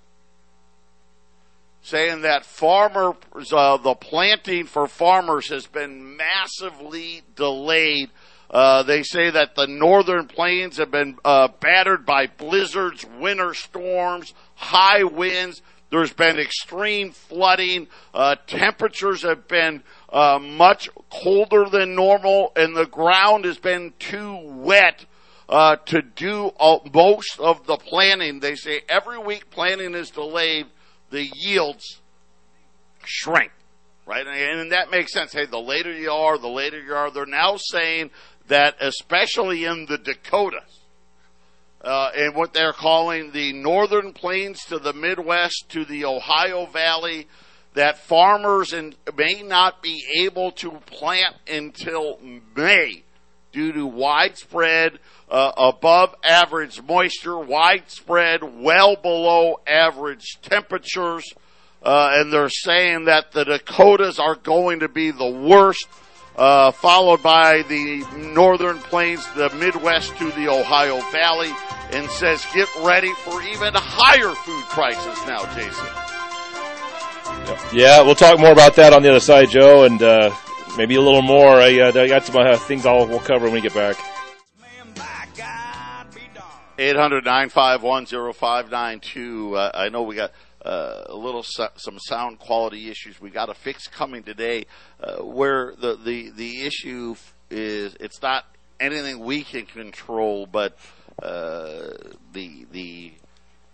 Saying 1.83 2.21
that 2.21 2.45
farmers, 2.45 3.15
uh, 3.51 3.77
the 3.77 3.95
planting 3.95 4.65
for 4.65 4.87
farmers 4.87 5.49
has 5.49 5.65
been 5.65 6.15
massively 6.15 7.23
delayed 7.35 8.11
uh, 8.51 8.83
they 8.83 9.01
say 9.01 9.29
that 9.29 9.55
the 9.55 9.65
northern 9.65 10.27
plains 10.27 10.77
have 10.77 10.91
been 10.91 11.17
uh, 11.23 11.47
battered 11.61 12.05
by 12.05 12.27
blizzards, 12.27 13.05
winter 13.17 13.53
storms, 13.53 14.33
high 14.55 15.03
winds. 15.03 15.61
There's 15.89 16.13
been 16.13 16.37
extreme 16.37 17.11
flooding. 17.11 17.87
Uh, 18.13 18.35
temperatures 18.47 19.23
have 19.23 19.47
been 19.47 19.83
uh, 20.09 20.37
much 20.41 20.89
colder 21.09 21.69
than 21.69 21.95
normal, 21.95 22.51
and 22.57 22.75
the 22.75 22.85
ground 22.85 23.45
has 23.45 23.57
been 23.57 23.93
too 23.99 24.37
wet 24.43 25.05
uh, 25.47 25.77
to 25.85 26.01
do 26.01 26.51
most 26.93 27.39
of 27.39 27.65
the 27.65 27.77
planting. 27.77 28.41
They 28.41 28.55
say 28.55 28.81
every 28.89 29.17
week 29.17 29.49
planting 29.49 29.95
is 29.95 30.09
delayed, 30.09 30.67
the 31.11 31.29
yields 31.35 32.01
shrink 33.05 33.51
right? 34.05 34.27
And, 34.27 34.71
that 34.71 34.91
makes 34.91 35.13
sense. 35.13 35.33
Hey, 35.33 35.45
the 35.45 35.59
later 35.59 35.91
you 35.91 36.11
are, 36.11 36.37
the 36.37 36.47
later 36.47 36.81
you 36.81 36.93
are. 36.93 37.11
They're 37.11 37.25
now 37.25 37.55
saying 37.57 38.11
that 38.47 38.75
especially 38.81 39.65
in 39.65 39.85
the 39.85 39.97
Dakotas, 39.97 40.81
uh, 41.83 42.11
and 42.15 42.35
what 42.35 42.53
they're 42.53 42.73
calling 42.73 43.31
the 43.31 43.53
northern 43.53 44.13
plains 44.13 44.65
to 44.65 44.77
the 44.77 44.93
Midwest 44.93 45.65
to 45.69 45.85
the 45.85 46.05
Ohio 46.05 46.65
Valley, 46.67 47.27
that 47.73 47.97
farmers 47.97 48.73
in, 48.73 48.93
may 49.15 49.41
not 49.41 49.81
be 49.81 50.03
able 50.17 50.51
to 50.51 50.71
plant 50.85 51.35
until 51.47 52.19
May 52.55 53.03
due 53.51 53.71
to 53.73 53.85
widespread 53.85 54.99
uh, 55.29 55.51
above 55.57 56.15
average 56.23 56.81
moisture, 56.81 57.37
widespread 57.37 58.41
well 58.43 58.95
below 58.95 59.59
average 59.65 60.39
temperatures, 60.41 61.33
uh, 61.83 62.09
and 62.13 62.31
they're 62.31 62.49
saying 62.49 63.05
that 63.05 63.31
the 63.31 63.45
Dakotas 63.45 64.19
are 64.19 64.35
going 64.35 64.81
to 64.81 64.89
be 64.89 65.11
the 65.11 65.29
worst 65.29 65.87
uh, 66.35 66.71
followed 66.71 67.21
by 67.21 67.63
the 67.63 68.05
northern 68.33 68.79
plains, 68.79 69.25
the 69.35 69.49
Midwest 69.55 70.15
to 70.17 70.31
the 70.31 70.47
Ohio 70.47 70.99
Valley, 71.11 71.51
and 71.91 72.09
says 72.09 72.45
get 72.53 72.69
ready 72.81 73.13
for 73.23 73.41
even 73.41 73.73
higher 73.75 74.33
food 74.33 74.63
prices 74.69 75.17
now, 75.27 75.43
Jason. 75.55 75.87
Yeah, 77.73 78.01
we'll 78.01 78.15
talk 78.15 78.39
more 78.39 78.51
about 78.51 78.75
that 78.75 78.93
on 78.93 79.03
the 79.03 79.09
other 79.09 79.19
side, 79.19 79.49
Joe, 79.49 79.83
and 79.83 80.01
uh, 80.01 80.33
maybe 80.77 80.95
a 80.95 81.01
little 81.01 81.21
more. 81.21 81.59
I, 81.59 81.79
uh, 81.79 81.87
I 81.93 82.07
got 82.07 82.25
some 82.25 82.37
uh, 82.37 82.57
things 82.57 82.85
I'll 82.85 83.07
we'll 83.07 83.19
cover 83.19 83.45
when 83.45 83.53
we 83.53 83.61
get 83.61 83.73
back. 83.73 83.97
800 86.77 87.25
951 87.25 88.33
0592. 88.33 89.55
Uh, 89.55 89.71
I 89.73 89.89
know 89.89 90.01
we 90.01 90.15
got 90.15 90.31
uh, 90.65 91.03
a 91.07 91.15
little 91.15 91.43
some 91.43 91.99
sound 91.99 92.39
quality 92.39 92.89
issues 92.89 93.21
we 93.21 93.29
got 93.29 93.47
to 93.47 93.53
fix 93.53 93.87
coming 93.87 94.23
today. 94.23 94.65
Uh, 94.99 95.17
where 95.17 95.73
the, 95.79 95.95
the 95.95 96.31
the 96.31 96.61
issue 96.61 97.15
is, 97.49 97.95
it's 97.99 98.21
not 98.21 98.45
anything 98.79 99.19
we 99.19 99.43
can 99.43 99.65
control, 99.65 100.47
but 100.47 100.75
uh, 101.21 101.89
the 102.33 102.65
the 102.71 103.13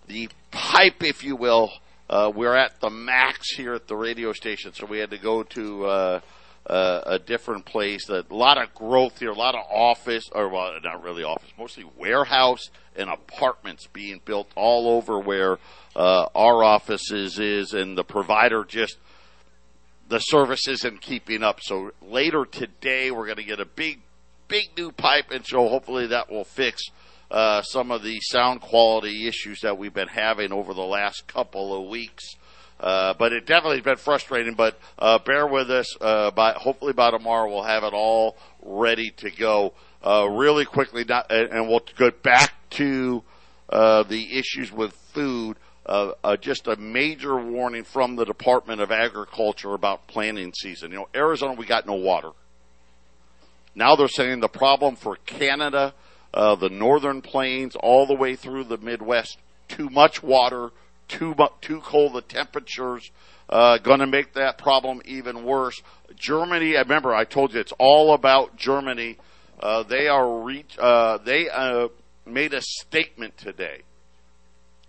the 0.08 0.30
pipe, 0.52 1.04
if 1.04 1.24
you 1.24 1.36
will. 1.36 1.72
Uh, 2.10 2.32
we're 2.34 2.56
at 2.56 2.80
the 2.80 2.90
max 2.90 3.52
here 3.52 3.74
at 3.74 3.88
the 3.88 3.96
radio 3.96 4.32
station, 4.32 4.74
so 4.74 4.86
we 4.86 5.00
had 5.00 5.10
to 5.10 5.18
go 5.18 5.44
to 5.44 6.22
uh, 6.68 7.02
a 7.06 7.20
different 7.20 7.66
place. 7.66 8.10
A 8.10 8.26
lot 8.30 8.62
of 8.62 8.74
growth 8.74 9.20
here, 9.20 9.32
a 9.32 9.34
lot 9.34 9.56
of 9.56 9.66
office, 9.72 10.30
or 10.32 10.50
well, 10.50 10.74
not 10.84 11.04
really 11.04 11.24
office, 11.24 11.50
mostly 11.58 11.86
warehouse 11.98 12.70
and 12.96 13.10
apartments 13.10 13.88
being 13.94 14.20
built 14.26 14.48
all 14.56 14.90
over 14.90 15.20
where 15.20 15.60
uh, 15.96 16.28
our 16.36 16.64
offices 16.64 17.40
is, 17.40 17.74
and 17.74 17.98
the 17.98 18.04
provider 18.04 18.66
just 18.66 18.98
the 20.10 20.20
service 20.20 20.68
isn't 20.68 21.02
keeping 21.02 21.44
up. 21.44 21.60
So 21.62 21.92
later 22.02 22.46
today, 22.46 23.12
we're 23.12 23.26
going 23.26 23.38
to 23.38 23.44
get 23.44 23.60
a 23.60 23.66
big, 23.66 24.00
big 24.48 24.70
new 24.78 24.92
pipe, 24.92 25.32
and 25.32 25.46
so 25.46 25.68
hopefully 25.68 26.08
that 26.08 26.32
will 26.32 26.46
fix 26.46 26.82
uh, 27.30 27.62
some 27.62 27.92
of 27.92 28.04
the 28.04 28.20
sound 28.22 28.62
quality 28.62 29.28
issues 29.28 29.60
that 29.62 29.78
we've 29.78 29.94
been 29.94 30.08
having 30.08 30.54
over 30.54 30.74
the 30.74 30.82
last 30.82 31.28
couple 31.28 31.76
of 31.76 31.90
weeks. 31.90 32.36
Uh, 32.80 33.14
but 33.18 33.34
it 33.34 33.46
definitely 33.46 33.78
has 33.78 33.86
been 33.86 33.98
frustrating. 33.98 34.54
But 34.54 34.80
uh, 35.00 35.20
bear 35.20 35.48
with 35.48 35.72
us. 35.72 35.96
Uh, 36.00 36.32
by 36.32 36.54
hopefully 36.54 36.94
by 36.94 37.12
tomorrow 37.12 37.50
we'll 37.50 37.64
have 37.64 37.84
it 37.84 37.94
all 37.94 38.38
ready 38.62 39.12
to 39.18 39.32
go. 39.32 39.74
Uh, 40.04 40.28
really 40.30 40.64
quickly, 40.64 41.04
not, 41.04 41.32
and 41.32 41.68
we'll 41.68 41.82
get 41.98 42.22
back 42.22 42.54
to 42.70 43.24
uh, 43.70 44.04
the 44.04 44.38
issues 44.38 44.72
with 44.72 44.94
food 44.94 45.58
just 46.40 46.68
a 46.68 46.76
major 46.76 47.36
warning 47.36 47.84
from 47.84 48.16
the 48.16 48.26
Department 48.26 48.80
of 48.80 48.92
Agriculture 48.92 49.74
about 49.74 50.08
planting 50.08 50.54
season. 50.54 50.92
You 50.92 50.98
know, 50.98 51.08
Arizona, 51.16 51.54
we 51.54 51.66
got 51.66 51.88
no 51.88 51.96
water. 51.96 52.30
Now 53.74 53.96
they're 53.96 54.08
saying 54.08 54.40
the 54.40 54.48
problem 54.48 54.96
for 54.96 55.16
Canada, 55.26 55.94
the 56.34 56.70
northern 56.72 57.22
plains, 57.22 57.76
all 57.76 58.06
the 58.06 58.14
way 58.14 58.36
through 58.36 58.66
the 58.66 58.78
Midwest, 58.78 59.38
too 59.68 59.90
much 59.90 60.22
water, 60.22 60.72
too 61.08 61.36
too 61.62 61.82
cold 61.82 62.14
the 62.14 62.22
temperatures, 62.22 63.10
uh, 63.50 63.78
going 63.78 64.00
to 64.00 64.08
make 64.08 64.34
that 64.34 64.58
problem 64.58 65.02
even 65.06 65.44
worse. 65.44 65.82
Germany, 66.16 66.76
I 66.76 66.82
remember 66.82 67.14
I 67.14 67.24
told 67.24 67.54
you 67.54 67.60
it's 67.60 67.74
all 67.80 68.14
about 68.14 68.56
Germany. 68.58 69.18
Uh, 69.60 69.84
they 69.84 70.08
are 70.08 70.42
reach, 70.42 70.78
uh, 70.78 71.18
they 71.20 71.50
uh, 71.50 71.88
made 72.26 72.54
a 72.54 72.62
statement 72.62 73.38
today 73.38 73.82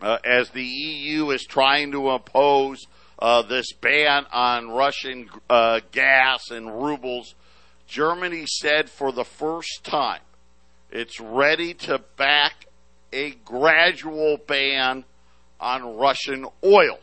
uh, 0.00 0.18
as 0.24 0.50
the 0.50 0.64
EU 0.64 1.30
is 1.30 1.44
trying 1.44 1.92
to 1.92 2.10
impose 2.10 2.86
uh, 3.18 3.42
this 3.42 3.72
ban 3.72 4.26
on 4.32 4.68
Russian 4.68 5.28
uh, 5.50 5.80
gas 5.92 6.50
and 6.50 6.82
rubles, 6.82 7.34
Germany 7.86 8.44
said 8.46 8.88
for 8.88 9.12
the 9.12 9.24
first 9.24 9.82
time 9.82 10.20
it's 10.90 11.20
ready 11.20 11.74
to 11.74 12.00
back 12.16 12.66
a 13.12 13.30
gradual 13.44 14.38
ban 14.46 15.04
on 15.60 15.96
Russian 15.96 16.46
oil. 16.64 16.98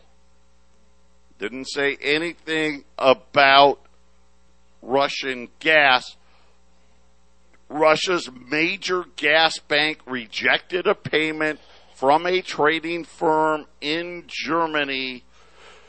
Didn't 1.39 1.65
say 1.65 1.98
anything 2.02 2.86
about 2.98 3.80
Russian 4.82 5.50
gas. 5.60 6.15
Russia's 7.68 8.30
major 8.50 9.06
gas 9.15 9.60
bank 9.60 10.00
rejected 10.06 10.88
a 10.88 10.96
payment 10.96 11.60
from 11.96 12.26
a 12.26 12.41
trading 12.41 13.04
firm 13.04 13.65
in 13.82 14.24
Germany 14.28 15.24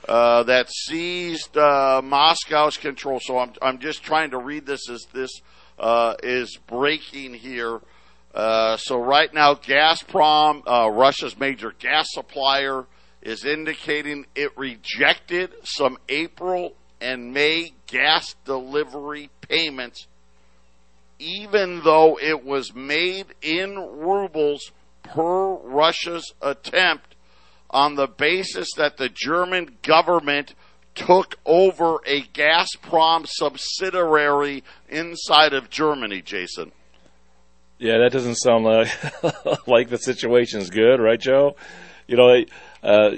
uh, 0.09 0.43
that 0.45 0.71
seized 0.71 1.57
uh, 1.57 2.01
Moscow's 2.03 2.77
control. 2.77 3.21
So 3.21 3.39
I'm, 3.39 3.53
I'm 3.61 3.79
just 3.79 4.03
trying 4.03 4.31
to 4.31 4.39
read 4.39 4.67
this 4.67 4.89
as 4.89 5.05
this 5.13 5.31
uh, 5.79 6.15
is 6.23 6.57
breaking 6.67 7.35
here. 7.35 7.81
Uh, 8.37 8.77
so 8.77 8.99
right 8.99 9.33
now, 9.33 9.55
Gazprom, 9.55 10.63
uh, 10.67 10.91
Russia's 10.91 11.39
major 11.39 11.73
gas 11.79 12.09
supplier, 12.11 12.85
is 13.23 13.47
indicating 13.47 14.27
it 14.35 14.57
rejected 14.59 15.53
some 15.65 15.97
April 16.11 16.75
and 17.01 17.33
May 17.33 17.73
gas 17.87 18.35
delivery 18.45 19.31
payments, 19.41 20.07
even 21.19 21.81
though 21.83 22.19
it 22.21 22.45
was 22.45 22.75
made 22.75 23.25
in 23.41 23.75
rubles 23.75 24.71
per 25.03 25.55
Russia's 25.55 26.31
attempt 26.43 27.17
on 27.71 27.95
the 27.95 28.07
basis 28.07 28.69
that 28.77 28.99
the 28.99 29.09
German 29.09 29.79
government 29.81 30.55
took 30.95 31.37
over 31.47 32.01
a 32.05 32.23
Gazprom 32.35 33.27
subsidiary 33.27 34.63
inside 34.91 35.55
of 35.55 35.71
Germany, 35.71 36.21
Jason. 36.21 36.73
Yeah, 37.79 37.99
that 37.99 38.13
doesn't 38.13 38.37
sound 38.37 38.65
like 38.65 38.89
like 39.67 39.91
the 39.91 39.99
situation's 39.99 40.71
good, 40.71 40.99
right, 40.99 41.21
Joe? 41.21 41.57
You 42.07 42.17
know, 42.17 42.45
uh, 42.83 43.17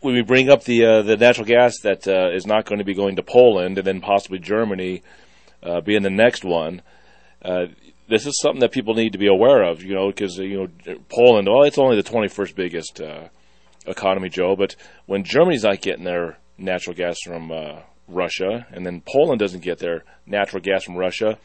when 0.00 0.14
we 0.14 0.22
bring 0.22 0.48
up 0.48 0.64
the 0.64 0.84
uh, 0.84 1.02
the 1.02 1.18
natural 1.18 1.46
gas 1.46 1.74
that 1.82 2.08
uh, 2.08 2.30
is 2.34 2.46
not 2.46 2.64
going 2.64 2.78
to 2.78 2.84
be 2.84 2.94
going 2.94 3.16
to 3.16 3.22
Poland 3.22 3.76
and 3.76 3.86
then 3.86 4.00
possibly 4.00 4.38
Germany 4.38 5.02
uh, 5.62 5.82
being 5.82 6.02
the 6.02 6.10
next 6.10 6.42
one, 6.42 6.80
uh, 7.44 7.66
this 8.08 8.26
is 8.26 8.38
something 8.40 8.60
that 8.60 8.72
people 8.72 8.94
need 8.94 9.12
to 9.12 9.18
be 9.18 9.28
aware 9.28 9.62
of, 9.62 9.82
you 9.82 9.94
know, 9.94 10.08
because 10.08 10.38
you 10.38 10.56
know 10.86 10.96
Poland. 11.10 11.46
Well, 11.50 11.64
it's 11.64 11.78
only 11.78 11.96
the 11.96 12.08
21st 12.08 12.54
biggest 12.54 13.00
uh, 13.00 13.28
economy, 13.86 14.30
Joe. 14.30 14.56
But 14.56 14.74
when 15.04 15.22
Germany's 15.22 15.64
not 15.64 15.82
getting 15.82 16.04
their 16.04 16.38
natural 16.56 16.96
gas 16.96 17.18
from 17.26 17.52
Russia, 18.08 18.66
and 18.70 18.86
then 18.86 19.02
Poland 19.06 19.38
doesn't 19.38 19.62
get 19.62 19.80
their 19.80 20.04
natural 20.24 20.62
gas 20.62 20.84
from 20.84 20.96
Russia, 20.96 21.38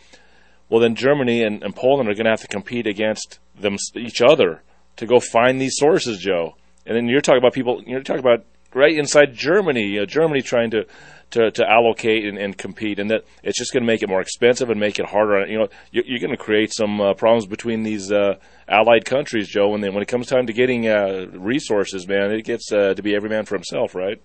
well, 0.70 0.82
then 0.82 0.96
Germany 0.96 1.44
and, 1.44 1.64
and 1.64 1.76
Poland 1.76 2.10
are 2.10 2.14
going 2.14 2.26
to 2.26 2.32
have 2.32 2.42
to 2.42 2.48
compete 2.48 2.88
against 2.88 3.40
them 3.60 3.78
each 3.96 4.22
other 4.22 4.62
to 4.98 5.06
go 5.06 5.20
find 5.20 5.62
these 5.62 5.76
sources, 5.78 6.20
Joe. 6.20 6.56
And 6.86 6.96
then 6.96 7.08
you're 7.08 7.22
talking 7.22 7.40
about 7.40 7.54
people. 7.54 7.84
You're 7.86 8.02
talking 8.02 8.20
about 8.20 8.46
right 8.74 8.96
inside 8.96 9.34
Germany. 9.34 9.84
You 9.84 10.00
know, 10.02 10.06
Germany 10.06 10.42
trying 10.42 10.72
to 10.72 10.86
to, 11.32 11.52
to 11.52 11.70
allocate 11.70 12.26
and, 12.26 12.38
and 12.38 12.58
compete, 12.58 13.00
and 13.00 13.12
that 13.12 13.26
it's 13.44 13.58
just 13.58 13.74
going 13.74 13.84
to 13.84 13.88
make 13.88 14.02
it 14.02 14.10
more 14.10 14.22
expensive 14.22 14.70
and 14.70 14.80
make 14.80 14.98
it 14.98 15.08
harder. 15.08 15.46
You 15.46 15.60
know, 15.60 15.68
you're, 15.92 16.06
you're 16.06 16.20
going 16.20 16.32
to 16.32 16.38
create 16.38 16.74
some 16.74 17.02
uh, 17.02 17.14
problems 17.16 17.46
between 17.46 17.84
these 17.84 18.12
uh, 18.12 18.36
allied 18.68 19.06
countries, 19.06 19.50
Joe. 19.50 19.70
When 19.70 19.82
they, 19.82 19.90
when 19.90 20.02
it 20.02 20.08
comes 20.08 20.28
time 20.28 20.48
to 20.48 20.54
getting 20.54 20.88
uh, 20.88 21.28
resources, 21.34 22.08
man, 22.08 22.32
it 22.32 22.44
gets 22.44 22.72
uh, 22.72 22.94
to 22.94 23.02
be 23.02 23.16
every 23.16 23.30
man 23.30 23.46
for 23.46 23.56
himself, 23.56 23.94
right? 23.94 24.22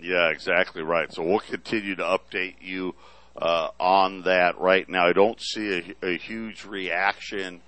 Yeah, 0.00 0.30
exactly 0.30 0.82
right. 0.82 1.12
So 1.12 1.22
we'll 1.22 1.40
continue 1.40 1.94
to 1.96 2.04
update 2.04 2.56
you 2.60 2.94
uh, 3.40 3.68
on 3.78 4.22
that. 4.22 4.58
Right 4.58 4.88
now, 4.88 5.06
I 5.06 5.12
don't 5.12 5.40
see 5.40 5.94
a, 6.02 6.06
a 6.06 6.16
huge 6.18 6.64
reaction. 6.64 7.60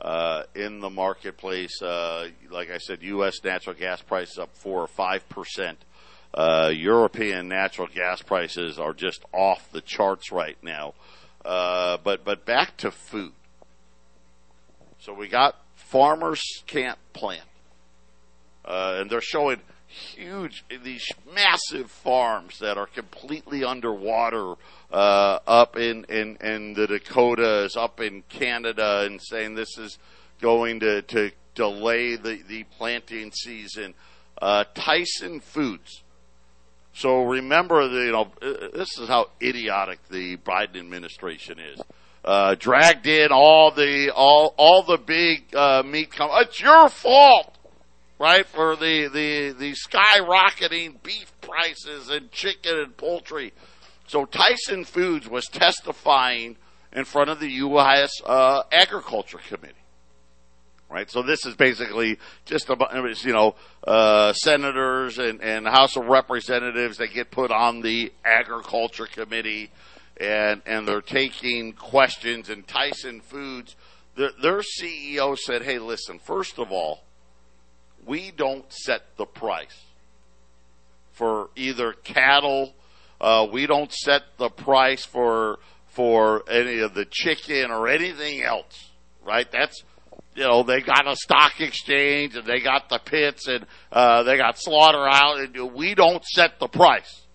Uh, 0.00 0.44
in 0.54 0.78
the 0.78 0.88
marketplace, 0.88 1.82
uh, 1.82 2.28
like 2.52 2.70
I 2.70 2.78
said, 2.78 3.02
U.S. 3.02 3.42
natural 3.42 3.74
gas 3.74 4.00
prices 4.00 4.38
up 4.38 4.56
four 4.56 4.80
or 4.80 4.86
five 4.86 5.28
percent 5.28 5.76
uh, 6.34 6.70
European 6.72 7.48
natural 7.48 7.88
gas 7.92 8.22
prices 8.22 8.78
are 8.78 8.92
just 8.92 9.24
off 9.32 9.70
the 9.72 9.80
charts 9.80 10.30
right 10.30 10.56
now. 10.62 10.94
Uh, 11.44 11.96
but 12.04 12.24
but 12.24 12.44
back 12.44 12.76
to 12.78 12.90
food. 12.90 13.32
So 15.00 15.14
we 15.14 15.28
got 15.28 15.56
farmers 15.74 16.42
can't 16.66 16.98
plant, 17.12 17.42
uh, 18.64 18.98
and 19.00 19.10
they're 19.10 19.20
showing 19.20 19.60
huge 19.88 20.64
these 20.84 21.06
massive 21.34 21.90
farms 21.90 22.58
that 22.58 22.76
are 22.76 22.86
completely 22.86 23.64
underwater 23.64 24.54
uh, 24.92 25.38
up 25.46 25.76
in, 25.76 26.04
in 26.04 26.36
in 26.36 26.74
the 26.74 26.86
Dakotas, 26.86 27.76
up 27.76 28.00
in 28.00 28.22
Canada, 28.28 29.04
and 29.06 29.20
saying 29.22 29.54
this 29.54 29.78
is 29.78 29.98
going 30.40 30.80
to 30.80 31.02
to 31.02 31.30
delay 31.54 32.16
the 32.16 32.40
the 32.46 32.64
planting 32.76 33.32
season. 33.32 33.94
Uh, 34.40 34.64
Tyson 34.74 35.40
Foods 35.40 36.02
so 36.98 37.22
remember, 37.22 37.86
the, 37.86 38.06
you 38.06 38.12
know, 38.12 38.32
uh, 38.42 38.76
this 38.76 38.98
is 38.98 39.08
how 39.08 39.28
idiotic 39.40 40.00
the 40.10 40.36
Biden 40.38 40.76
administration 40.78 41.60
is. 41.60 41.80
Uh, 42.24 42.56
dragged 42.56 43.06
in 43.06 43.28
all 43.30 43.70
the 43.70 44.12
all 44.12 44.52
all 44.56 44.82
the 44.82 44.98
big 44.98 45.54
uh, 45.54 45.84
meat 45.86 46.10
companies. 46.10 46.48
It's 46.48 46.60
your 46.60 46.88
fault, 46.88 47.56
right? 48.18 48.46
For 48.46 48.76
the 48.76 49.08
the 49.08 49.52
the 49.52 49.74
skyrocketing 49.74 51.02
beef 51.02 51.32
prices 51.40 52.08
and 52.08 52.30
chicken 52.30 52.78
and 52.78 52.96
poultry. 52.96 53.52
So 54.06 54.24
Tyson 54.24 54.84
Foods 54.84 55.28
was 55.28 55.46
testifying 55.46 56.56
in 56.92 57.04
front 57.04 57.30
of 57.30 57.40
the 57.40 57.50
U.S. 57.50 58.10
Uh, 58.24 58.62
Agriculture 58.72 59.40
Committee 59.48 59.74
right? 60.88 61.10
So 61.10 61.22
this 61.22 61.44
is 61.44 61.54
basically 61.54 62.18
just 62.44 62.68
about 62.70 62.94
you 63.24 63.32
know 63.32 63.54
uh, 63.86 64.32
senators 64.32 65.18
and, 65.18 65.42
and 65.42 65.66
House 65.66 65.96
of 65.96 66.06
Representatives 66.06 66.98
that 66.98 67.12
get 67.12 67.30
put 67.30 67.50
on 67.50 67.80
the 67.80 68.12
Agriculture 68.24 69.06
Committee, 69.06 69.70
and 70.20 70.62
and 70.66 70.86
they're 70.86 71.00
taking 71.00 71.72
questions. 71.72 72.48
And 72.48 72.66
Tyson 72.66 73.20
Foods, 73.20 73.76
their, 74.16 74.30
their 74.40 74.60
CEO 74.60 75.36
said, 75.36 75.62
"Hey, 75.62 75.78
listen. 75.78 76.18
First 76.18 76.58
of 76.58 76.72
all, 76.72 77.02
we 78.06 78.30
don't 78.30 78.70
set 78.72 79.16
the 79.16 79.26
price 79.26 79.84
for 81.12 81.50
either 81.56 81.92
cattle. 81.92 82.74
Uh, 83.20 83.46
we 83.50 83.66
don't 83.66 83.92
set 83.92 84.22
the 84.38 84.50
price 84.50 85.04
for." 85.04 85.58
For 85.90 86.44
any 86.48 86.78
of 86.78 86.94
the 86.94 87.04
chicken 87.04 87.72
or 87.72 87.88
anything 87.88 88.40
else, 88.40 88.92
right? 89.24 89.50
That's 89.50 89.82
you 90.38 90.44
know, 90.44 90.62
they 90.62 90.80
got 90.80 91.08
a 91.08 91.16
stock 91.16 91.60
exchange 91.60 92.36
and 92.36 92.46
they 92.46 92.60
got 92.60 92.88
the 92.88 93.00
pits 93.00 93.48
and 93.48 93.66
uh, 93.90 94.22
they 94.22 94.36
got 94.36 94.56
slaughterhouse. 94.56 95.40
And 95.40 95.74
we 95.74 95.96
don't 95.96 96.24
set 96.24 96.60
the 96.60 96.68
price. 96.68 97.26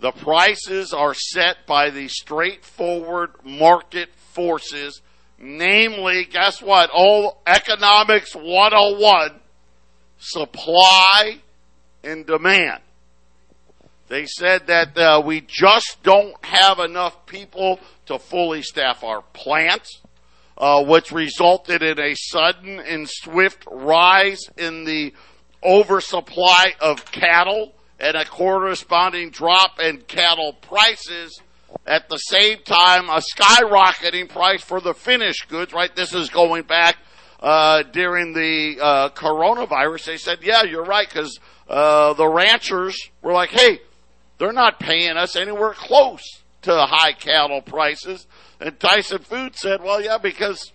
The 0.00 0.12
prices 0.12 0.94
are 0.94 1.12
set 1.12 1.66
by 1.66 1.90
the 1.90 2.08
straightforward 2.08 3.32
market 3.44 4.08
forces, 4.32 5.02
namely, 5.38 6.24
guess 6.24 6.62
what? 6.62 6.90
All 6.92 7.40
economics 7.46 8.34
101 8.34 9.40
supply 10.18 11.38
and 12.02 12.26
demand. 12.26 12.80
They 14.08 14.26
said 14.26 14.66
that 14.66 14.96
uh, 14.96 15.22
we 15.24 15.40
just 15.40 15.98
don't 16.02 16.42
have 16.44 16.78
enough 16.78 17.26
people 17.26 17.80
to 18.06 18.18
fully 18.18 18.62
staff 18.62 19.02
our 19.02 19.22
plants 19.32 20.00
uh, 20.56 20.84
which 20.84 21.12
resulted 21.12 21.82
in 21.82 21.98
a 21.98 22.14
sudden 22.14 22.78
and 22.78 23.08
swift 23.08 23.64
rise 23.70 24.40
in 24.56 24.84
the 24.84 25.12
oversupply 25.62 26.74
of 26.80 27.04
cattle 27.10 27.72
and 27.98 28.16
a 28.16 28.24
corresponding 28.24 29.30
drop 29.30 29.80
in 29.80 29.98
cattle 30.02 30.52
prices. 30.52 31.40
At 31.86 32.08
the 32.08 32.16
same 32.16 32.58
time, 32.64 33.08
a 33.08 33.20
skyrocketing 33.20 34.28
price 34.28 34.62
for 34.62 34.80
the 34.80 34.94
finished 34.94 35.48
goods, 35.48 35.72
right? 35.72 35.94
This 35.94 36.14
is 36.14 36.30
going 36.30 36.62
back 36.62 36.96
uh, 37.40 37.82
during 37.82 38.32
the 38.32 38.78
uh, 38.80 39.08
coronavirus. 39.10 40.06
They 40.06 40.16
said, 40.16 40.38
yeah, 40.42 40.62
you're 40.62 40.84
right, 40.84 41.08
because 41.08 41.38
uh, 41.68 42.14
the 42.14 42.28
ranchers 42.28 43.10
were 43.22 43.32
like, 43.32 43.50
hey, 43.50 43.80
they're 44.38 44.52
not 44.52 44.80
paying 44.80 45.16
us 45.16 45.36
anywhere 45.36 45.72
close 45.72 46.42
to 46.62 46.86
high 46.86 47.12
cattle 47.12 47.60
prices. 47.60 48.26
And 48.60 48.78
Tyson 48.80 49.18
Foods 49.18 49.60
said, 49.60 49.82
well, 49.82 50.00
yeah, 50.00 50.18
because 50.18 50.72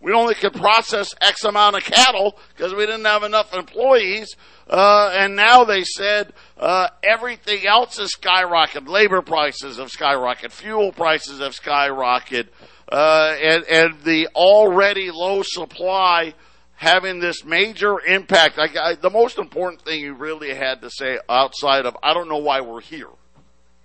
we 0.00 0.12
only 0.12 0.34
could 0.34 0.54
process 0.54 1.14
X 1.20 1.44
amount 1.44 1.76
of 1.76 1.82
cattle 1.82 2.38
because 2.54 2.74
we 2.74 2.86
didn't 2.86 3.04
have 3.04 3.22
enough 3.22 3.54
employees. 3.54 4.36
Uh, 4.68 5.10
and 5.14 5.36
now 5.36 5.64
they 5.64 5.84
said 5.84 6.32
uh, 6.58 6.88
everything 7.02 7.66
else 7.66 7.98
is 7.98 8.14
skyrocketed. 8.14 8.88
Labor 8.88 9.22
prices 9.22 9.78
have 9.78 9.88
skyrocketed. 9.88 10.50
Fuel 10.52 10.92
prices 10.92 11.40
have 11.40 11.54
skyrocketed. 11.54 12.48
Uh, 12.90 13.34
and, 13.42 13.64
and 13.64 14.02
the 14.02 14.28
already 14.34 15.10
low 15.10 15.42
supply 15.42 16.34
having 16.74 17.20
this 17.20 17.44
major 17.44 18.00
impact. 18.06 18.58
I, 18.58 18.68
I, 18.80 18.94
the 18.94 19.10
most 19.10 19.38
important 19.38 19.82
thing 19.82 20.00
you 20.00 20.14
really 20.14 20.54
had 20.54 20.82
to 20.82 20.90
say 20.90 21.18
outside 21.28 21.86
of, 21.86 21.96
I 22.02 22.12
don't 22.12 22.28
know 22.28 22.38
why 22.38 22.60
we're 22.60 22.82
here, 22.82 23.08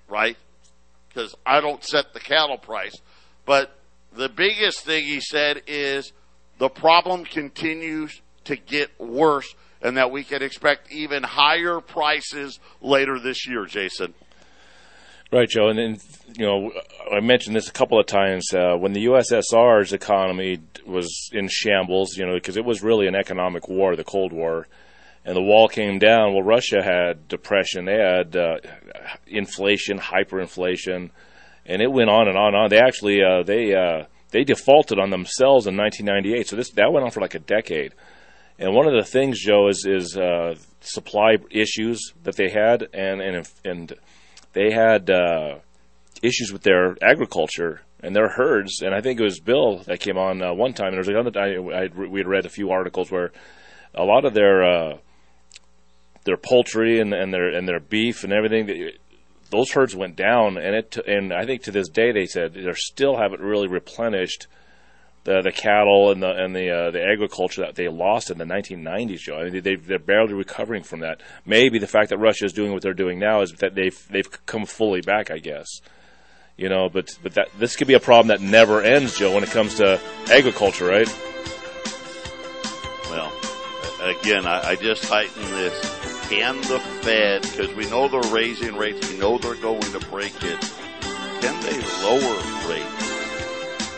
right? 0.09 0.37
because 1.13 1.35
I 1.45 1.61
don't 1.61 1.83
set 1.83 2.13
the 2.13 2.19
cattle 2.19 2.57
price. 2.57 2.95
But 3.45 3.75
the 4.15 4.29
biggest 4.29 4.81
thing 4.81 5.03
he 5.05 5.21
said 5.21 5.61
is 5.67 6.13
the 6.57 6.69
problem 6.69 7.25
continues 7.25 8.21
to 8.45 8.55
get 8.55 8.99
worse 8.99 9.55
and 9.81 9.97
that 9.97 10.11
we 10.11 10.23
can 10.23 10.43
expect 10.43 10.91
even 10.91 11.23
higher 11.23 11.79
prices 11.79 12.59
later 12.81 13.19
this 13.19 13.47
year, 13.47 13.65
Jason. 13.65 14.13
Right, 15.31 15.47
Joe. 15.47 15.69
And, 15.69 15.79
then, 15.79 15.97
you 16.37 16.45
know, 16.45 16.71
I 17.11 17.21
mentioned 17.21 17.55
this 17.55 17.69
a 17.69 17.71
couple 17.71 17.99
of 17.99 18.05
times. 18.05 18.53
Uh, 18.53 18.75
when 18.77 18.91
the 18.91 19.05
USSR's 19.05 19.93
economy 19.93 20.59
was 20.85 21.29
in 21.31 21.47
shambles, 21.49 22.17
you 22.17 22.25
know, 22.25 22.33
because 22.33 22.57
it 22.57 22.65
was 22.65 22.83
really 22.83 23.07
an 23.07 23.15
economic 23.15 23.69
war, 23.69 23.95
the 23.95 24.03
Cold 24.03 24.33
War, 24.33 24.67
and 25.23 25.35
the 25.35 25.41
wall 25.41 25.69
came 25.69 25.99
down. 25.99 26.33
Well, 26.33 26.43
Russia 26.43 26.83
had 26.83 27.27
depression. 27.29 27.85
They 27.85 27.97
had 27.97 28.35
uh, 28.35 28.57
inflation, 29.25 29.99
hyperinflation, 29.99 31.11
and 31.71 31.81
it 31.81 31.91
went 31.91 32.09
on 32.09 32.27
and 32.27 32.37
on 32.37 32.47
and 32.53 32.57
on. 32.57 32.69
They 32.69 32.79
actually 32.79 33.23
uh, 33.23 33.43
they 33.43 33.73
uh, 33.73 34.05
they 34.31 34.43
defaulted 34.43 34.99
on 34.99 35.09
themselves 35.09 35.67
in 35.67 35.77
1998. 35.77 36.47
So 36.47 36.55
this 36.57 36.71
that 36.71 36.91
went 36.91 37.05
on 37.05 37.11
for 37.11 37.21
like 37.21 37.35
a 37.35 37.39
decade. 37.39 37.93
And 38.59 38.75
one 38.75 38.87
of 38.87 38.93
the 38.93 39.09
things, 39.09 39.39
Joe, 39.39 39.69
is 39.69 39.85
is 39.87 40.17
uh, 40.17 40.55
supply 40.81 41.37
issues 41.49 42.13
that 42.23 42.35
they 42.35 42.49
had, 42.49 42.87
and 42.93 43.21
and 43.21 43.47
and 43.63 43.93
they 44.53 44.71
had 44.71 45.09
uh, 45.09 45.59
issues 46.21 46.51
with 46.51 46.63
their 46.63 46.97
agriculture 47.01 47.81
and 48.03 48.15
their 48.15 48.29
herds. 48.29 48.81
And 48.81 48.93
I 48.93 48.99
think 48.99 49.19
it 49.19 49.23
was 49.23 49.39
Bill 49.39 49.77
that 49.87 50.01
came 50.01 50.17
on 50.17 50.43
uh, 50.43 50.53
one 50.53 50.73
time, 50.73 50.93
and 50.93 50.95
there 50.95 50.99
was 50.99 51.07
another. 51.07 51.39
I, 51.39 51.83
I 51.83 52.07
we 52.07 52.19
had 52.19 52.27
read 52.27 52.45
a 52.45 52.49
few 52.49 52.71
articles 52.71 53.09
where 53.09 53.31
a 53.95 54.03
lot 54.03 54.25
of 54.25 54.33
their 54.33 54.63
uh, 54.63 54.97
their 56.25 56.37
poultry 56.37 56.99
and, 56.99 57.13
and 57.13 57.33
their 57.33 57.47
and 57.47 57.65
their 57.65 57.79
beef 57.79 58.25
and 58.25 58.33
everything. 58.33 58.91
Those 59.51 59.71
herds 59.71 59.95
went 59.95 60.15
down, 60.15 60.57
and 60.57 60.75
it 60.75 60.97
and 61.05 61.33
I 61.33 61.45
think 61.45 61.63
to 61.63 61.71
this 61.71 61.89
day 61.89 62.11
they 62.11 62.25
said 62.25 62.53
they 62.53 62.71
still 62.73 63.17
haven't 63.17 63.41
really 63.41 63.67
replenished 63.67 64.47
the 65.25 65.41
the 65.41 65.51
cattle 65.51 66.11
and 66.11 66.23
the 66.23 66.31
and 66.31 66.55
the 66.55 66.69
uh, 66.69 66.91
the 66.91 67.03
agriculture 67.03 67.61
that 67.61 67.75
they 67.75 67.87
lost 67.87 68.31
in 68.31 68.37
the 68.37 68.45
1990s, 68.45 69.19
Joe. 69.19 69.37
I 69.37 69.49
mean, 69.49 69.61
they 69.61 69.75
they're 69.75 69.99
barely 69.99 70.33
recovering 70.33 70.83
from 70.83 71.01
that. 71.01 71.21
Maybe 71.45 71.79
the 71.79 71.87
fact 71.87 72.09
that 72.09 72.17
Russia 72.17 72.45
is 72.45 72.53
doing 72.53 72.71
what 72.71 72.81
they're 72.81 72.93
doing 72.93 73.19
now 73.19 73.41
is 73.41 73.51
that 73.53 73.75
they've 73.75 74.07
they've 74.09 74.45
come 74.45 74.65
fully 74.65 75.01
back, 75.01 75.29
I 75.29 75.37
guess. 75.37 75.81
You 76.57 76.69
know, 76.69 76.89
but 76.89 77.17
but 77.21 77.33
that 77.33 77.49
this 77.59 77.75
could 77.75 77.87
be 77.87 77.93
a 77.93 77.99
problem 77.99 78.27
that 78.27 78.41
never 78.41 78.81
ends, 78.81 79.17
Joe, 79.17 79.33
when 79.33 79.43
it 79.43 79.51
comes 79.51 79.75
to 79.75 79.99
agriculture, 80.31 80.85
right? 80.85 81.07
Well, 83.09 83.31
again, 84.01 84.45
I, 84.47 84.69
I 84.69 84.75
just 84.75 85.05
heighten 85.05 85.43
this 85.51 86.10
can 86.31 86.55
the 86.61 86.79
Fed, 87.01 87.41
because 87.41 87.75
we 87.75 87.89
know 87.89 88.07
they're 88.07 88.21
raising 88.31 88.77
rates, 88.77 89.11
we 89.11 89.17
know 89.17 89.37
they're 89.37 89.55
going 89.55 89.81
to 89.81 89.99
break 90.07 90.33
it, 90.41 90.61
can 91.41 91.61
they 91.61 91.77
lower 92.01 92.37
rates 92.69 93.11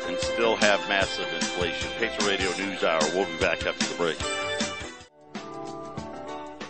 and 0.08 0.18
still 0.18 0.56
have 0.56 0.80
massive 0.90 1.32
inflation. 1.32 1.92
Patriot 2.00 2.28
Radio 2.28 2.50
News 2.58 2.84
Hour. 2.84 3.02
We'll 3.14 3.28
be 3.28 3.38
back 3.38 3.68
after 3.68 3.86
the 3.86 3.94
break. 3.98 4.18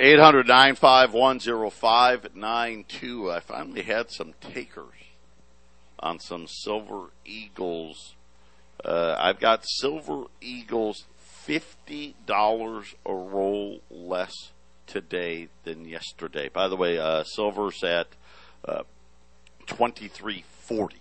800 0.01 0.47
0592 0.75 3.31
I 3.31 3.39
finally 3.39 3.83
had 3.83 4.11
some 4.11 4.33
takers 4.41 4.89
on 5.97 6.19
some 6.19 6.45
Silver 6.45 7.11
Eagles. 7.23 8.15
Uh, 8.83 9.15
I've 9.17 9.39
got 9.39 9.65
Silver 9.65 10.25
Eagles 10.41 11.05
$50 11.47 12.95
a 13.05 13.13
roll 13.13 13.79
less 13.89 14.51
today 14.87 15.49
than 15.63 15.85
yesterday. 15.85 16.49
By 16.49 16.67
the 16.67 16.75
way, 16.75 16.97
uh, 16.97 17.23
silver's 17.23 17.83
at 17.83 18.07
uh, 18.65 18.83
2340. 19.67 20.95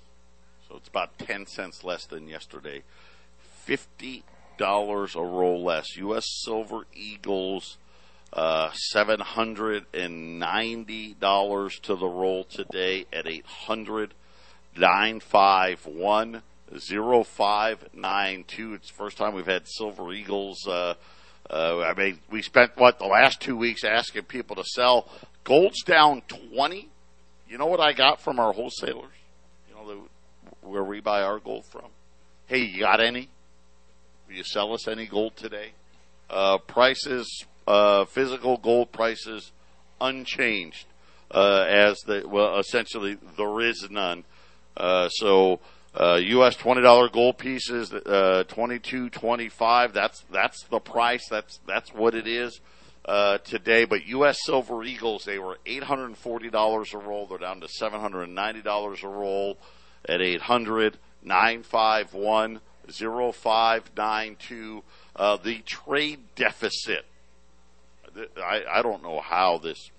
So 0.68 0.76
it's 0.76 0.88
about 0.88 1.16
10 1.18 1.46
cents 1.46 1.82
less 1.84 2.04
than 2.06 2.28
yesterday. 2.28 2.82
$50 3.66 4.22
a 5.14 5.22
roll 5.22 5.64
less. 5.64 5.96
U.S. 5.96 6.26
Silver 6.44 6.86
Eagles 6.94 7.78
uh, 8.32 8.70
$790 8.94 11.80
to 11.82 11.94
the 11.94 12.06
roll 12.06 12.44
today 12.44 13.04
at 13.12 13.28
800 13.28 14.14
951 14.74 16.40
0592. 16.74 18.74
It's 18.74 18.88
the 18.88 18.94
first 18.94 19.18
time 19.18 19.34
we've 19.34 19.44
had 19.44 19.68
Silver 19.68 20.14
Eagles. 20.14 20.66
Uh, 20.66 20.94
uh, 21.50 21.80
I 21.80 21.94
mean, 21.94 22.18
we 22.30 22.42
spent 22.42 22.76
what 22.76 22.98
the 22.98 23.06
last 23.06 23.40
two 23.40 23.56
weeks 23.56 23.84
asking 23.84 24.24
people 24.24 24.56
to 24.56 24.64
sell. 24.64 25.08
Gold's 25.44 25.82
down 25.82 26.22
20. 26.22 26.88
You 27.48 27.58
know 27.58 27.66
what 27.66 27.80
I 27.80 27.92
got 27.92 28.20
from 28.20 28.40
our 28.40 28.52
wholesalers? 28.52 29.12
You 29.68 29.74
know, 29.74 29.88
the, 29.88 30.66
where 30.66 30.84
we 30.84 31.00
buy 31.00 31.22
our 31.22 31.38
gold 31.38 31.64
from. 31.66 31.86
Hey, 32.46 32.64
you 32.64 32.80
got 32.80 33.00
any? 33.00 33.28
Will 34.26 34.36
you 34.36 34.44
sell 34.44 34.72
us 34.72 34.88
any 34.88 35.06
gold 35.06 35.36
today? 35.36 35.72
Uh, 36.30 36.58
prices 36.58 37.44
uh, 37.66 38.04
physical 38.06 38.56
gold 38.56 38.90
prices 38.90 39.52
unchanged 40.00 40.86
uh, 41.30 41.64
as 41.68 42.00
the 42.06 42.26
well 42.26 42.58
essentially 42.58 43.18
there 43.36 43.60
is 43.60 43.86
none. 43.90 44.24
Uh, 44.76 45.08
so. 45.08 45.60
Uh, 45.94 46.20
twenty 46.50 46.82
dollar 46.82 47.08
gold 47.08 47.38
pieces 47.38 47.92
uh, 47.92 48.44
twenty 48.48 48.78
two 48.78 49.10
twenty 49.10 49.48
five. 49.48 49.92
That's 49.92 50.24
that's 50.30 50.64
the 50.64 50.80
price. 50.80 51.28
That's 51.28 51.60
that's 51.66 51.92
what 51.92 52.14
it 52.14 52.26
is. 52.26 52.60
Uh, 53.04 53.38
today, 53.38 53.84
but 53.84 54.06
U.S. 54.06 54.38
Silver 54.44 54.84
Eagles, 54.84 55.24
they 55.24 55.36
were 55.36 55.58
$840 55.66 56.94
a 56.94 56.98
roll. 56.98 57.26
They're 57.26 57.38
down 57.38 57.60
to 57.60 57.66
$790 57.66 59.02
a 59.02 59.08
roll 59.08 59.58
at 60.08 60.20
800 60.20 60.98
951 61.24 62.60
0592. 62.86 64.84
The 65.16 65.62
trade 65.66 66.20
deficit 66.36 67.06
I, 68.42 68.62
I 68.70 68.82
don't 68.82 69.02
know 69.02 69.20
how 69.20 69.58
this 69.58 69.90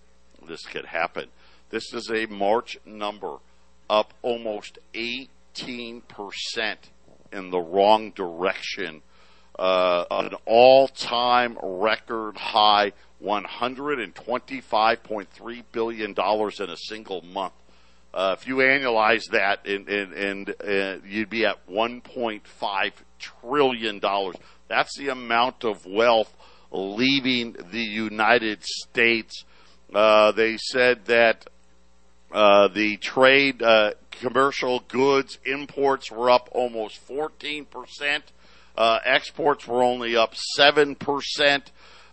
this 0.48 0.66
could 0.66 0.86
happen. 0.86 1.30
This 1.70 1.94
is 1.94 2.10
a 2.10 2.26
March 2.28 2.78
number 2.86 3.38
up 3.90 4.14
almost 4.22 4.78
18% 5.56 6.76
in 7.32 7.52
the 7.52 7.60
wrong 7.60 8.12
direction. 8.12 9.02
Uh, 9.58 10.04
an 10.10 10.34
all-time 10.46 11.58
record 11.62 12.38
high, 12.38 12.92
125.3 13.24 15.64
billion 15.72 16.14
dollars 16.14 16.60
in 16.60 16.70
a 16.70 16.78
single 16.78 17.22
month. 17.22 17.54
Uh, 18.14 18.36
if 18.38 18.46
you 18.48 18.58
annualize 18.58 19.24
that, 19.32 19.66
and, 19.66 20.50
uh, 20.50 20.98
you'd 21.06 21.30
be 21.30 21.46
at 21.46 21.66
1.5 21.68 22.92
trillion 23.20 24.00
dollars. 24.00 24.36
That's 24.68 24.98
the 24.98 25.10
amount 25.10 25.64
of 25.64 25.86
wealth 25.86 26.36
leaving 26.72 27.56
the 27.72 27.84
United 27.84 28.64
States. 28.64 29.46
Uh, 29.94 30.32
they 30.32 30.58
said 30.58 31.06
that 31.06 31.46
uh, 32.34 32.68
the 32.68 32.98
trade, 32.98 33.62
uh, 33.62 33.92
commercial 34.10 34.80
goods 34.88 35.38
imports 35.46 36.12
were 36.12 36.32
up 36.32 36.50
almost 36.52 37.08
14%. 37.08 38.22
Uh, 38.76 39.00
exports 39.06 39.68
were 39.68 39.84
only 39.84 40.16
up 40.16 40.34
7%. 40.58 41.62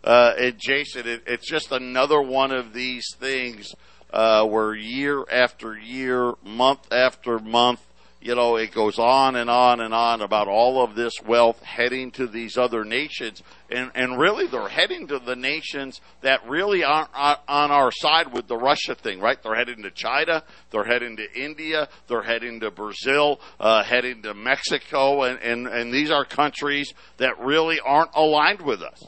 Uh, 0.04 0.34
and 0.38 0.58
Jason, 0.58 1.08
it, 1.08 1.22
it's 1.26 1.48
just 1.48 1.72
another 1.72 2.20
one 2.20 2.52
of 2.52 2.74
these 2.74 3.06
things 3.18 3.74
uh, 4.12 4.44
where 4.44 4.74
year 4.74 5.24
after 5.30 5.76
year, 5.78 6.34
month 6.44 6.92
after 6.92 7.38
month, 7.38 7.80
you 8.22 8.34
know, 8.34 8.56
it 8.56 8.72
goes 8.72 8.98
on 8.98 9.34
and 9.34 9.48
on 9.48 9.80
and 9.80 9.94
on 9.94 10.20
about 10.20 10.46
all 10.46 10.84
of 10.84 10.94
this 10.94 11.14
wealth 11.26 11.62
heading 11.62 12.10
to 12.12 12.26
these 12.26 12.58
other 12.58 12.84
nations. 12.84 13.42
And, 13.70 13.90
and 13.94 14.18
really, 14.18 14.46
they're 14.46 14.68
heading 14.68 15.06
to 15.08 15.18
the 15.18 15.36
nations 15.36 16.02
that 16.20 16.46
really 16.46 16.84
aren't 16.84 17.08
on 17.14 17.70
our 17.70 17.90
side 17.90 18.32
with 18.32 18.46
the 18.46 18.58
Russia 18.58 18.94
thing, 18.94 19.20
right? 19.20 19.42
They're 19.42 19.54
heading 19.54 19.82
to 19.84 19.90
China, 19.90 20.42
they're 20.70 20.84
heading 20.84 21.16
to 21.16 21.32
India, 21.34 21.88
they're 22.08 22.22
heading 22.22 22.60
to 22.60 22.70
Brazil, 22.70 23.40
uh, 23.58 23.82
heading 23.84 24.20
to 24.22 24.34
Mexico, 24.34 25.22
and, 25.22 25.38
and, 25.40 25.66
and 25.66 25.92
these 25.92 26.10
are 26.10 26.26
countries 26.26 26.92
that 27.16 27.40
really 27.40 27.80
aren't 27.80 28.10
aligned 28.14 28.60
with 28.60 28.82
us. 28.82 29.02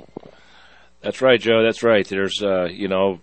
That's 1.03 1.21
right, 1.21 1.41
Joe. 1.41 1.63
That's 1.63 1.83
right. 1.83 2.07
There's, 2.09 2.41
uh, 2.43 2.69
you 2.71 2.89
know, 2.89 3.21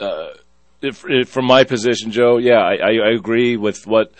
uh, 0.00 0.34
if, 0.82 1.04
if 1.08 1.30
from 1.30 1.46
my 1.46 1.64
position, 1.64 2.12
Joe, 2.12 2.36
yeah, 2.36 2.60
I, 2.60 2.92
I 2.92 3.10
agree 3.16 3.56
with 3.56 3.86
what 3.86 4.12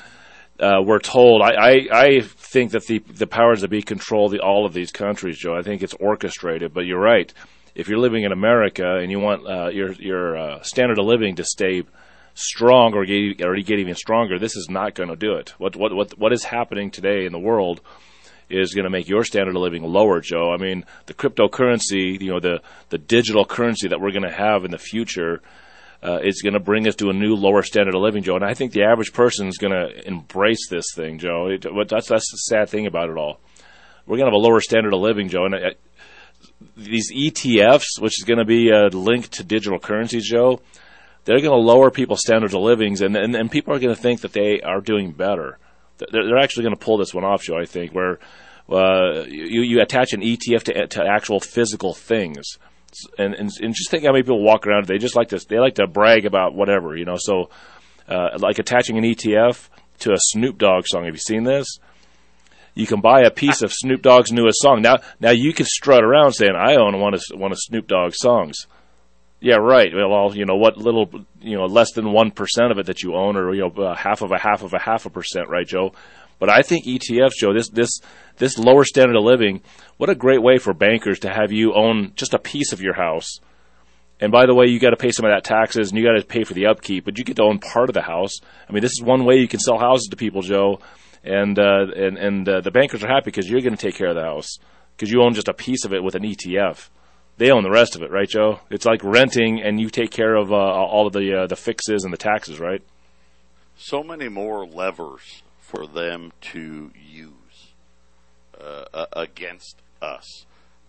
uh, 0.61 0.83
we're 0.85 0.99
told. 0.99 1.43
I, 1.43 1.53
I, 1.53 1.89
I, 1.93 2.21
think 2.21 2.73
that 2.73 2.85
the 2.87 2.99
the 2.99 3.27
powers 3.27 3.61
that 3.61 3.69
be 3.69 3.83
control 3.83 4.29
the, 4.29 4.41
all 4.41 4.67
of 4.67 4.73
these 4.73 4.91
countries, 4.91 5.39
Joe. 5.39 5.57
I 5.57 5.63
think 5.63 5.83
it's 5.83 5.95
orchestrated. 5.95 6.75
But 6.75 6.87
you're 6.87 7.01
right. 7.01 7.33
If 7.75 7.89
you're 7.89 7.99
living 7.99 8.25
in 8.25 8.33
America 8.33 8.97
and 8.97 9.11
you 9.11 9.21
want 9.21 9.47
uh, 9.47 9.69
your 9.69 9.93
your 9.93 10.37
uh, 10.37 10.63
standard 10.63 10.99
of 10.99 11.07
living 11.07 11.37
to 11.37 11.45
stay 11.45 11.85
strong 12.35 12.95
or 12.95 13.05
get, 13.05 13.43
or 13.43 13.55
get 13.57 13.79
even 13.79 13.95
stronger, 13.95 14.39
this 14.39 14.57
is 14.57 14.69
not 14.69 14.95
going 14.95 15.09
to 15.09 15.17
do 15.17 15.35
it. 15.35 15.55
What 15.59 15.77
what 15.77 15.95
what 15.95 16.19
what 16.19 16.33
is 16.33 16.45
happening 16.45 16.91
today 16.91 17.25
in 17.25 17.33
the 17.33 17.39
world? 17.39 17.81
is 18.51 18.73
going 18.73 18.85
to 18.85 18.91
make 18.91 19.07
your 19.07 19.25
standard 19.25 19.55
of 19.55 19.61
living 19.61 19.83
lower, 19.83 20.23
Joe. 20.23 20.51
I 20.53 20.57
mean, 20.57 20.87
the 21.05 21.13
cryptocurrency, 21.13 22.19
you 22.19 22.31
know, 22.31 22.41
the 22.41 22.63
the 22.89 22.97
digital 22.97 23.45
currency 23.45 23.89
that 23.89 24.01
we're 24.01 24.11
going 24.11 24.23
to 24.23 24.33
have 24.33 24.65
in 24.65 24.71
the 24.71 24.79
future 24.79 25.43
uh, 26.03 26.19
it's 26.23 26.43
going 26.43 26.55
to 26.55 26.61
bring 26.61 26.87
us 26.87 26.95
to 26.97 27.11
a 27.11 27.13
new 27.13 27.35
lower 27.35 27.63
standard 27.63 27.95
of 27.95 28.01
living, 28.01 28.23
Joe. 28.23 28.37
And 28.37 28.45
I 28.45 28.55
think 28.55 28.73
the 28.73 28.85
average 28.85 29.13
person 29.13 29.49
is 29.49 29.59
going 29.59 29.73
to 29.73 30.07
embrace 30.07 30.69
this 30.69 30.87
thing, 30.95 31.19
Joe. 31.19 31.49
It, 31.49 31.67
that's 31.89 32.09
that's 32.09 32.31
the 32.31 32.37
sad 32.37 32.69
thing 32.69 32.87
about 32.87 33.11
it 33.11 33.17
all. 33.17 33.41
We're 34.07 34.17
going 34.17 34.31
to 34.31 34.37
have 34.37 34.41
a 34.41 34.47
lower 34.49 34.61
standard 34.61 34.95
of 34.95 35.01
living, 35.01 35.29
Joe. 35.29 35.47
And 35.47 35.55
I, 35.55 35.75
these 36.77 37.13
ETFs, 37.13 38.01
which 38.01 38.19
is 38.21 38.25
going 38.25 38.39
to 38.39 38.45
be 38.45 38.71
a 38.71 38.87
link 38.89 39.29
to 39.31 39.45
digital 39.45 39.79
currencies, 39.79 40.29
Joe, 40.29 40.61
they're 41.25 41.41
going 41.41 41.51
to 41.51 41.57
lower 41.57 41.91
people's 41.91 42.21
standards 42.21 42.55
of 42.55 42.63
living, 42.63 43.01
and, 43.03 43.17
and, 43.17 43.35
and 43.35 43.51
people 43.51 43.75
are 43.75 43.79
going 43.79 43.95
to 43.95 44.01
think 44.01 44.23
that 44.23 44.33
they 44.33 44.61
are 44.61 44.81
doing 44.81 45.11
better. 45.13 45.59
They're, 45.99 46.25
they're 46.25 46.39
actually 46.39 46.63
going 46.63 46.77
to 46.77 46.85
pull 46.85 46.97
this 46.97 47.13
one 47.13 47.25
off, 47.25 47.43
Joe. 47.43 47.59
I 47.59 47.67
think 47.67 47.93
where 47.93 48.19
uh, 48.71 49.25
you, 49.27 49.63
you 49.63 49.81
attach 49.83 50.13
an 50.13 50.21
ETF 50.21 50.63
to, 50.65 50.87
to 50.87 51.05
actual 51.05 51.41
physical 51.41 51.93
things 51.93 52.59
and, 53.19 53.35
and, 53.35 53.51
and 53.61 53.75
just 53.75 53.91
think 53.91 54.05
how 54.05 54.13
many 54.13 54.23
people 54.23 54.43
walk 54.43 54.67
around. 54.67 54.87
They 54.87 54.99
just 54.99 55.17
like 55.17 55.29
to 55.29 55.45
they 55.49 55.59
like 55.59 55.77
to 55.77 55.87
brag 55.87 56.27
about 56.27 56.55
whatever 56.55 56.97
you 56.97 57.05
know. 57.05 57.17
So 57.19 57.51
uh, 58.09 58.39
like 58.39 58.59
attaching 58.59 58.99
an 58.99 59.05
ETF 59.05 59.69
to 60.01 60.13
a 60.13 60.19
Snoop 60.19 60.59
Dogg 60.59 60.87
song. 60.87 61.05
Have 61.05 61.15
you 61.15 61.21
seen 61.21 61.45
this? 61.45 61.79
You 62.75 62.87
can 62.87 63.01
buy 63.01 63.23
a 63.23 63.31
piece 63.31 63.63
of 63.63 63.73
Snoop 63.73 64.03
Dogg's 64.03 64.31
newest 64.33 64.61
song. 64.61 64.83
Now 64.83 64.99
now 65.21 65.31
you 65.31 65.53
can 65.53 65.67
strut 65.67 66.05
around 66.05 66.33
saying 66.33 66.55
I 66.55 66.77
own 66.77 67.01
one 67.01 67.15
of 67.15 67.23
one 67.35 67.53
of 67.53 67.59
Snoop 67.59 67.87
Dogg's 67.89 68.19
songs. 68.19 68.67
Yeah, 69.41 69.57
right. 69.57 69.93
Well, 69.95 70.35
you 70.35 70.47
know 70.47 70.57
what 70.57 70.77
little, 70.77 71.09
you 71.41 71.57
know, 71.57 71.67
less 71.67 71.93
than 71.93 72.13
one 72.13 72.33
percent 72.33 72.73
of 72.73 72.79
it 72.79 72.87
that 72.87 73.03
you 73.03 73.15
own, 73.15 73.37
or 73.37 73.55
you 73.55 73.71
know, 73.75 73.95
half 73.95 74.23
of 74.23 74.33
a 74.33 74.39
half 74.39 74.63
of 74.63 74.75
a 74.75 74.81
half 74.81 75.07
a 75.07 75.11
percent, 75.11 75.49
right, 75.49 75.67
Joe? 75.67 75.93
But 76.39 76.51
I 76.51 76.63
think 76.63 76.87
ETFs, 76.87 77.37
Joe, 77.39 77.53
this 77.53 77.69
this 77.69 78.01
this 78.37 78.59
lower 78.59 78.85
standard 78.85 79.17
of 79.17 79.25
living, 79.25 79.63
what 79.97 80.11
a 80.11 80.15
great 80.15 80.43
way 80.43 80.59
for 80.59 80.73
bankers 80.73 81.19
to 81.21 81.31
have 81.31 81.51
you 81.51 81.75
own 81.75 82.13
just 82.15 82.35
a 82.35 82.39
piece 82.39 82.73
of 82.73 82.81
your 82.81 82.95
house. 82.95 83.41
And 84.21 84.33
by 84.33 84.47
the 84.47 84.55
way, 84.55 84.67
you 84.67 84.81
got 84.81 84.91
to 84.91 84.97
pay 84.97 85.11
some 85.11 85.25
of 85.25 85.33
that 85.33 85.45
taxes 85.45 85.91
and 85.91 85.99
you 85.99 86.05
got 86.05 86.21
to 86.21 86.27
pay 86.27 86.45
for 86.45 86.55
the 86.55 86.67
upkeep, 86.67 87.05
but 87.05 87.19
you 87.19 87.25
get 87.25 87.37
to 87.37 87.43
own 87.43 87.59
part 87.59 87.89
of 87.89 87.95
the 87.95 88.03
house. 88.03 88.41
I 88.69 88.73
mean, 88.73 88.83
this 88.83 88.93
is 88.93 89.03
one 89.03 89.25
way 89.25 89.37
you 89.37 89.49
can 89.49 89.61
sell 89.61 89.79
houses 89.79 90.09
to 90.11 90.17
people, 90.17 90.43
Joe. 90.43 90.81
And 91.25 91.59
uh, 91.59 91.87
and 91.97 92.17
and 92.17 92.49
uh, 92.49 92.61
the 92.61 92.71
bankers 92.71 93.03
are 93.03 93.09
happy 93.09 93.27
because 93.27 93.49
you're 93.51 93.61
going 93.61 93.77
to 93.77 93.83
take 93.83 93.97
care 93.97 94.09
of 94.09 94.15
the 94.15 94.23
house 94.23 94.59
because 94.97 95.11
you 95.11 95.23
own 95.23 95.35
just 95.35 95.49
a 95.49 95.55
piece 95.55 95.85
of 95.85 95.93
it 95.93 96.03
with 96.03 96.15
an 96.15 96.23
ETF. 96.23 96.89
They 97.37 97.51
own 97.51 97.63
the 97.63 97.71
rest 97.71 97.95
of 97.95 98.03
it, 98.03 98.11
right, 98.11 98.29
Joe? 98.29 98.61
It's 98.69 98.85
like 98.85 99.03
renting, 99.05 99.61
and 99.63 99.81
you 99.81 99.91
take 99.91 100.11
care 100.11 100.35
of 100.35 100.53
uh, 100.53 100.57
all 100.57 101.07
of 101.07 101.13
the 101.13 101.43
uh, 101.43 101.47
the 101.47 101.57
fixes 101.57 102.05
and 102.05 102.13
the 102.13 102.19
taxes, 102.19 102.59
right? 102.59 102.83
So 103.77 104.03
many 104.03 104.29
more 104.29 104.67
levers 104.67 105.43
for 105.69 105.87
them 105.87 106.33
to 106.41 106.91
use 106.95 107.73
uh, 108.59 109.07
against 109.13 109.77
us. 110.01 110.47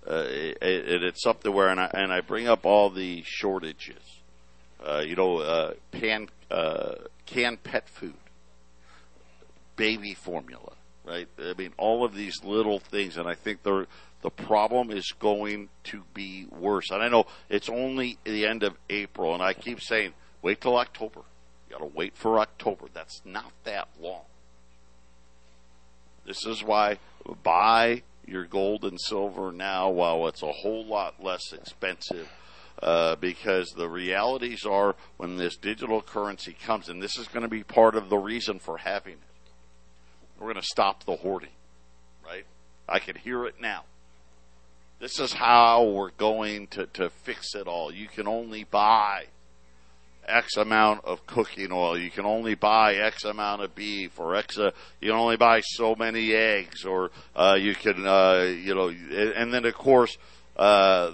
Uh, 0.07 0.23
it, 0.25 0.57
it's 0.61 1.21
something 1.21 1.53
where, 1.53 1.67
and 1.67 1.79
I, 1.79 1.91
and 1.93 2.13
I 2.13 2.21
bring 2.21 2.47
up 2.47 2.65
all 2.65 2.89
the 2.89 3.21
shortages. 3.25 4.21
Uh, 4.83 5.03
you 5.05 5.15
know, 5.15 5.39
uh, 5.39 5.73
pan, 5.91 6.29
uh, 6.49 6.95
canned 7.25 7.61
pet 7.63 7.89
food, 7.89 8.13
baby 9.75 10.13
formula, 10.13 10.71
right? 11.05 11.27
I 11.37 11.53
mean, 11.57 11.73
all 11.77 12.05
of 12.05 12.15
these 12.15 12.41
little 12.45 12.79
things, 12.79 13.17
and 13.17 13.27
I 13.27 13.35
think 13.35 13.63
they're 13.63 13.87
the 14.21 14.29
problem 14.29 14.91
is 14.91 15.13
going 15.17 15.69
to 15.85 16.03
be 16.13 16.45
worse. 16.51 16.91
And 16.91 17.01
I 17.01 17.07
know 17.07 17.25
it's 17.49 17.69
only 17.69 18.17
the 18.23 18.45
end 18.45 18.63
of 18.63 18.75
April, 18.89 19.33
and 19.33 19.41
I 19.41 19.53
keep 19.53 19.81
saying, 19.81 20.13
wait 20.41 20.61
till 20.61 20.77
October. 20.77 21.21
You 21.69 21.77
got 21.77 21.79
to 21.79 21.91
wait 21.93 22.17
for 22.17 22.39
October. 22.39 22.87
That's 22.93 23.21
not 23.23 23.51
that 23.63 23.87
long. 24.01 24.23
This 26.29 26.45
is 26.45 26.63
why 26.63 26.99
buy 27.41 28.03
your 28.27 28.45
gold 28.45 28.85
and 28.85 29.01
silver 29.01 29.51
now 29.51 29.89
while 29.89 30.27
it's 30.27 30.43
a 30.43 30.51
whole 30.51 30.85
lot 30.85 31.23
less 31.23 31.51
expensive. 31.51 32.29
Uh, 32.83 33.15
because 33.15 33.71
the 33.71 33.89
realities 33.89 34.63
are 34.63 34.95
when 35.17 35.37
this 35.37 35.57
digital 35.57 36.03
currency 36.03 36.55
comes, 36.63 36.87
and 36.87 37.01
this 37.01 37.17
is 37.17 37.27
going 37.27 37.41
to 37.41 37.49
be 37.49 37.63
part 37.63 37.95
of 37.95 38.09
the 38.09 38.17
reason 38.17 38.59
for 38.59 38.77
having 38.77 39.13
it, 39.13 39.51
we're 40.37 40.45
going 40.45 40.55
to 40.55 40.61
stop 40.61 41.03
the 41.03 41.15
hoarding, 41.15 41.49
right? 42.23 42.45
I 42.87 42.99
can 42.99 43.15
hear 43.17 43.45
it 43.45 43.55
now. 43.59 43.83
This 44.99 45.19
is 45.19 45.33
how 45.33 45.83
we're 45.83 46.11
going 46.11 46.67
to, 46.67 46.85
to 46.85 47.09
fix 47.09 47.55
it 47.55 47.67
all. 47.67 47.91
You 47.91 48.07
can 48.07 48.27
only 48.27 48.63
buy 48.63 49.25
X 50.29 50.57
amount 50.57 51.03
of 51.05 51.25
cooking 51.25 51.71
oil. 51.71 51.97
You 51.97 52.11
can 52.11 52.25
only 52.25 52.55
buy 52.55 52.95
X 52.95 53.25
amount 53.25 53.61
of 53.61 53.75
beef 53.75 54.19
or 54.19 54.35
X, 54.35 54.57
uh, 54.57 54.71
you 55.01 55.09
can 55.09 55.17
only 55.17 55.37
buy 55.37 55.61
so 55.61 55.95
many 55.95 56.33
eggs 56.33 56.85
or, 56.85 57.11
uh, 57.35 57.57
you 57.59 57.75
can, 57.75 58.05
uh, 58.05 58.41
you 58.43 58.75
know, 58.75 58.89
and 58.89 59.53
then 59.53 59.65
of 59.65 59.73
course, 59.73 60.17
uh, 60.55 61.13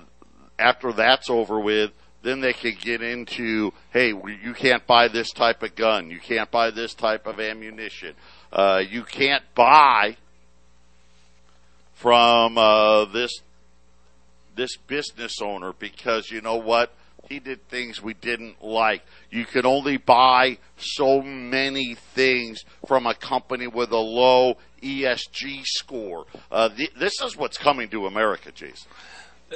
after 0.59 0.91
that's 0.93 1.29
over 1.29 1.59
with, 1.59 1.91
then 2.23 2.41
they 2.41 2.53
can 2.53 2.75
get 2.81 3.01
into, 3.01 3.71
hey, 3.91 4.07
you 4.07 4.53
can't 4.55 4.85
buy 4.87 5.07
this 5.07 5.31
type 5.31 5.61
of 5.61 5.75
gun. 5.75 6.09
You 6.09 6.19
can't 6.19 6.49
buy 6.49 6.71
this 6.71 6.95
type 6.95 7.27
of 7.27 7.39
ammunition. 7.39 8.15
Uh, 8.51 8.81
you 8.89 9.03
can't 9.03 9.43
buy 9.53 10.17
from, 11.93 12.57
uh, 12.57 13.05
this, 13.05 13.31
this 14.55 14.75
business 14.87 15.39
owner 15.41 15.73
because 15.77 16.31
you 16.31 16.41
know 16.41 16.55
what? 16.55 16.91
He 17.29 17.39
did 17.39 17.67
things 17.69 18.01
we 18.01 18.13
didn't 18.13 18.63
like. 18.63 19.03
You 19.29 19.45
could 19.45 19.65
only 19.65 19.97
buy 19.97 20.57
so 20.77 21.21
many 21.21 21.95
things 21.95 22.63
from 22.87 23.07
a 23.07 23.15
company 23.15 23.67
with 23.67 23.91
a 23.91 23.97
low 23.97 24.57
ESG 24.81 25.63
score. 25.65 26.25
Uh, 26.51 26.69
the, 26.69 26.89
this 26.99 27.21
is 27.21 27.35
what's 27.35 27.57
coming 27.57 27.89
to 27.89 28.05
America, 28.05 28.51
Jason. 28.51 28.91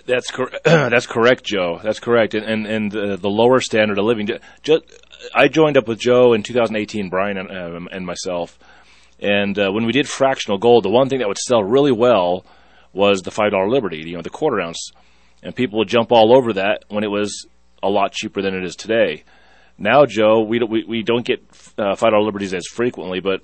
That's 0.06 0.32
that's 0.64 1.08
correct, 1.08 1.44
Joe. 1.44 1.80
That's 1.84 2.00
correct. 2.00 2.34
And 2.34 2.46
and, 2.46 2.66
and 2.66 2.96
uh, 2.96 3.16
the 3.16 3.30
lower 3.30 3.60
standard 3.60 3.98
of 3.98 4.06
living. 4.06 4.30
Just, 4.62 4.84
I 5.34 5.48
joined 5.48 5.78
up 5.78 5.88
with 5.88 6.00
Joe 6.00 6.34
in 6.34 6.44
2018, 6.44 7.10
Brian 7.10 7.38
and, 7.38 7.52
um, 7.52 7.90
and 7.92 8.06
myself. 8.06 8.58
And 9.20 9.58
uh, 9.60 9.72
when 9.72 9.86
we 9.86 9.92
did 9.92 10.08
fractional 10.08 10.58
gold, 10.58 10.86
the 10.86 10.90
one 10.90 11.10
thing 11.10 11.20
that 11.20 11.28
would 11.28 11.38
sell 11.38 11.64
really 11.64 11.92
well 11.92 12.46
was 12.94 13.22
the 13.22 13.32
five 13.32 13.52
dollar 13.52 13.70
Liberty, 13.70 14.04
you 14.06 14.16
know, 14.16 14.22
the 14.22 14.30
quarter 14.30 14.62
ounce, 14.62 14.92
and 15.44 15.56
people 15.56 15.80
would 15.80 15.90
jump 15.90 16.12
all 16.12 16.36
over 16.36 16.54
that 16.54 16.86
when 16.88 17.04
it 17.04 17.12
was 17.12 17.48
a 17.82 17.90
lot 17.90 18.12
cheaper 18.12 18.42
than 18.42 18.56
it 18.56 18.64
is 18.64 18.76
today. 18.76 19.24
Now, 19.78 20.06
Joe, 20.06 20.42
we 20.42 20.60
don't, 20.60 20.70
we, 20.70 20.84
we 20.84 21.04
don't 21.04 21.26
get 21.26 21.42
uh, 21.78 21.96
five 21.96 22.12
dollar 22.12 22.24
liberties 22.24 22.54
as 22.54 22.68
frequently, 22.68 23.22
but 23.22 23.42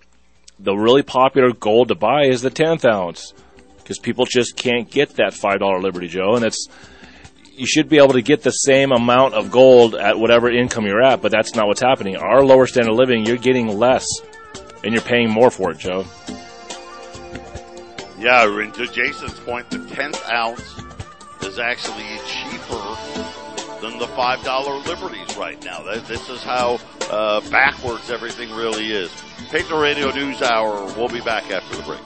the 0.59 0.75
really 0.75 1.03
popular 1.03 1.53
gold 1.53 1.89
to 1.89 1.95
buy 1.95 2.25
is 2.25 2.41
the 2.41 2.49
tenth 2.49 2.85
ounce 2.85 3.33
because 3.77 3.99
people 3.99 4.25
just 4.25 4.55
can't 4.55 4.89
get 4.89 5.15
that 5.15 5.33
five 5.33 5.59
dollar 5.59 5.79
liberty, 5.79 6.07
Joe, 6.07 6.35
and 6.35 6.43
it's 6.43 6.67
you 7.57 7.65
should 7.65 7.87
be 7.87 7.97
able 7.97 8.13
to 8.13 8.21
get 8.21 8.41
the 8.41 8.51
same 8.51 8.91
amount 8.91 9.33
of 9.33 9.49
gold 9.49 9.95
at 9.95 10.19
whatever 10.19 10.51
income 10.51 10.85
you're 10.85 11.01
at, 11.01 11.21
but 11.21 11.31
that's 11.31 11.55
not 11.55 11.67
what's 11.67 11.81
happening. 11.81 12.17
Our 12.17 12.43
lower 12.43 12.67
standard 12.67 12.91
of 12.91 12.97
living, 12.97 13.25
you're 13.25 13.37
getting 13.37 13.67
less, 13.67 14.05
and 14.83 14.93
you're 14.93 15.01
paying 15.01 15.29
more 15.29 15.49
for 15.49 15.71
it, 15.71 15.77
Joe. 15.77 16.05
Yeah, 18.19 18.59
and 18.59 18.73
to 18.73 18.87
Jason's 18.87 19.39
point, 19.41 19.69
the 19.69 19.79
tenth 19.87 20.21
ounce 20.29 20.81
is 21.43 21.59
actually 21.59 22.19
cheaper 22.27 23.24
than 23.89 23.99
the 23.99 24.07
$5 24.07 24.87
liberties 24.87 25.37
right 25.37 25.63
now. 25.63 25.83
This 25.83 26.27
is 26.29 26.41
how 26.41 26.79
uh, 27.09 27.41
backwards 27.49 28.09
everything 28.09 28.51
really 28.55 28.91
is. 28.91 29.11
Patriot 29.49 29.79
Radio 29.79 30.11
News 30.11 30.41
Hour. 30.41 30.85
We'll 30.97 31.09
be 31.09 31.21
back 31.21 31.51
after 31.51 31.77
the 31.77 31.83
break. 31.83 32.01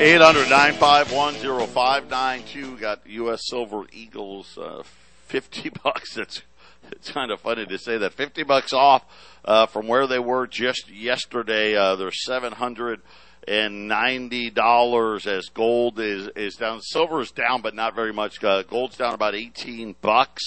800-951-0592. 0.00 2.80
Got 2.80 3.06
U.S. 3.06 3.42
Silver 3.48 3.84
Eagles, 3.92 4.58
uh, 4.58 4.82
50 5.26 5.70
bucks. 5.84 6.16
It's, 6.16 6.42
it's 6.90 7.12
kind 7.12 7.30
of 7.30 7.40
funny 7.40 7.66
to 7.66 7.78
say 7.78 7.98
that. 7.98 8.14
50 8.14 8.42
bucks 8.42 8.72
off, 8.72 9.04
uh, 9.44 9.66
from 9.66 9.86
where 9.86 10.06
they 10.06 10.18
were 10.18 10.46
just 10.46 10.90
yesterday. 10.90 11.76
Uh, 11.76 11.94
they're 11.96 12.10
700 12.10 13.02
and 13.48 13.88
ninety 13.88 14.50
dollars 14.50 15.26
as 15.26 15.48
gold 15.48 15.98
is 15.98 16.28
is 16.36 16.56
down. 16.56 16.80
Silver 16.82 17.20
is 17.20 17.30
down, 17.30 17.62
but 17.62 17.74
not 17.74 17.94
very 17.94 18.12
much. 18.12 18.42
Uh, 18.44 18.62
gold's 18.62 18.96
down 18.96 19.14
about 19.14 19.34
eighteen 19.34 19.96
bucks 20.02 20.42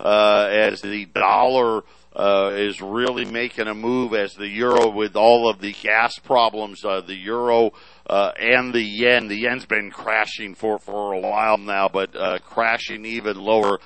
uh, 0.00 0.48
as 0.50 0.80
the 0.80 1.06
dollar 1.06 1.82
uh, 2.14 2.50
is 2.54 2.82
really 2.82 3.24
making 3.24 3.68
a 3.68 3.74
move 3.74 4.12
as 4.12 4.34
the 4.34 4.48
euro 4.48 4.88
with 4.88 5.14
all 5.14 5.48
of 5.48 5.60
the 5.60 5.72
gas 5.72 6.18
problems. 6.18 6.84
Uh, 6.84 7.00
the 7.00 7.14
euro 7.14 7.72
uh, 8.10 8.32
and 8.38 8.74
the 8.74 8.82
yen. 8.82 9.28
The 9.28 9.36
yen's 9.36 9.64
been 9.64 9.90
crashing 9.90 10.54
for 10.54 10.78
for 10.78 11.12
a 11.12 11.20
while 11.20 11.58
now, 11.58 11.88
but 11.88 12.16
uh, 12.16 12.38
crashing 12.40 13.04
even 13.04 13.38
lower. 13.38 13.78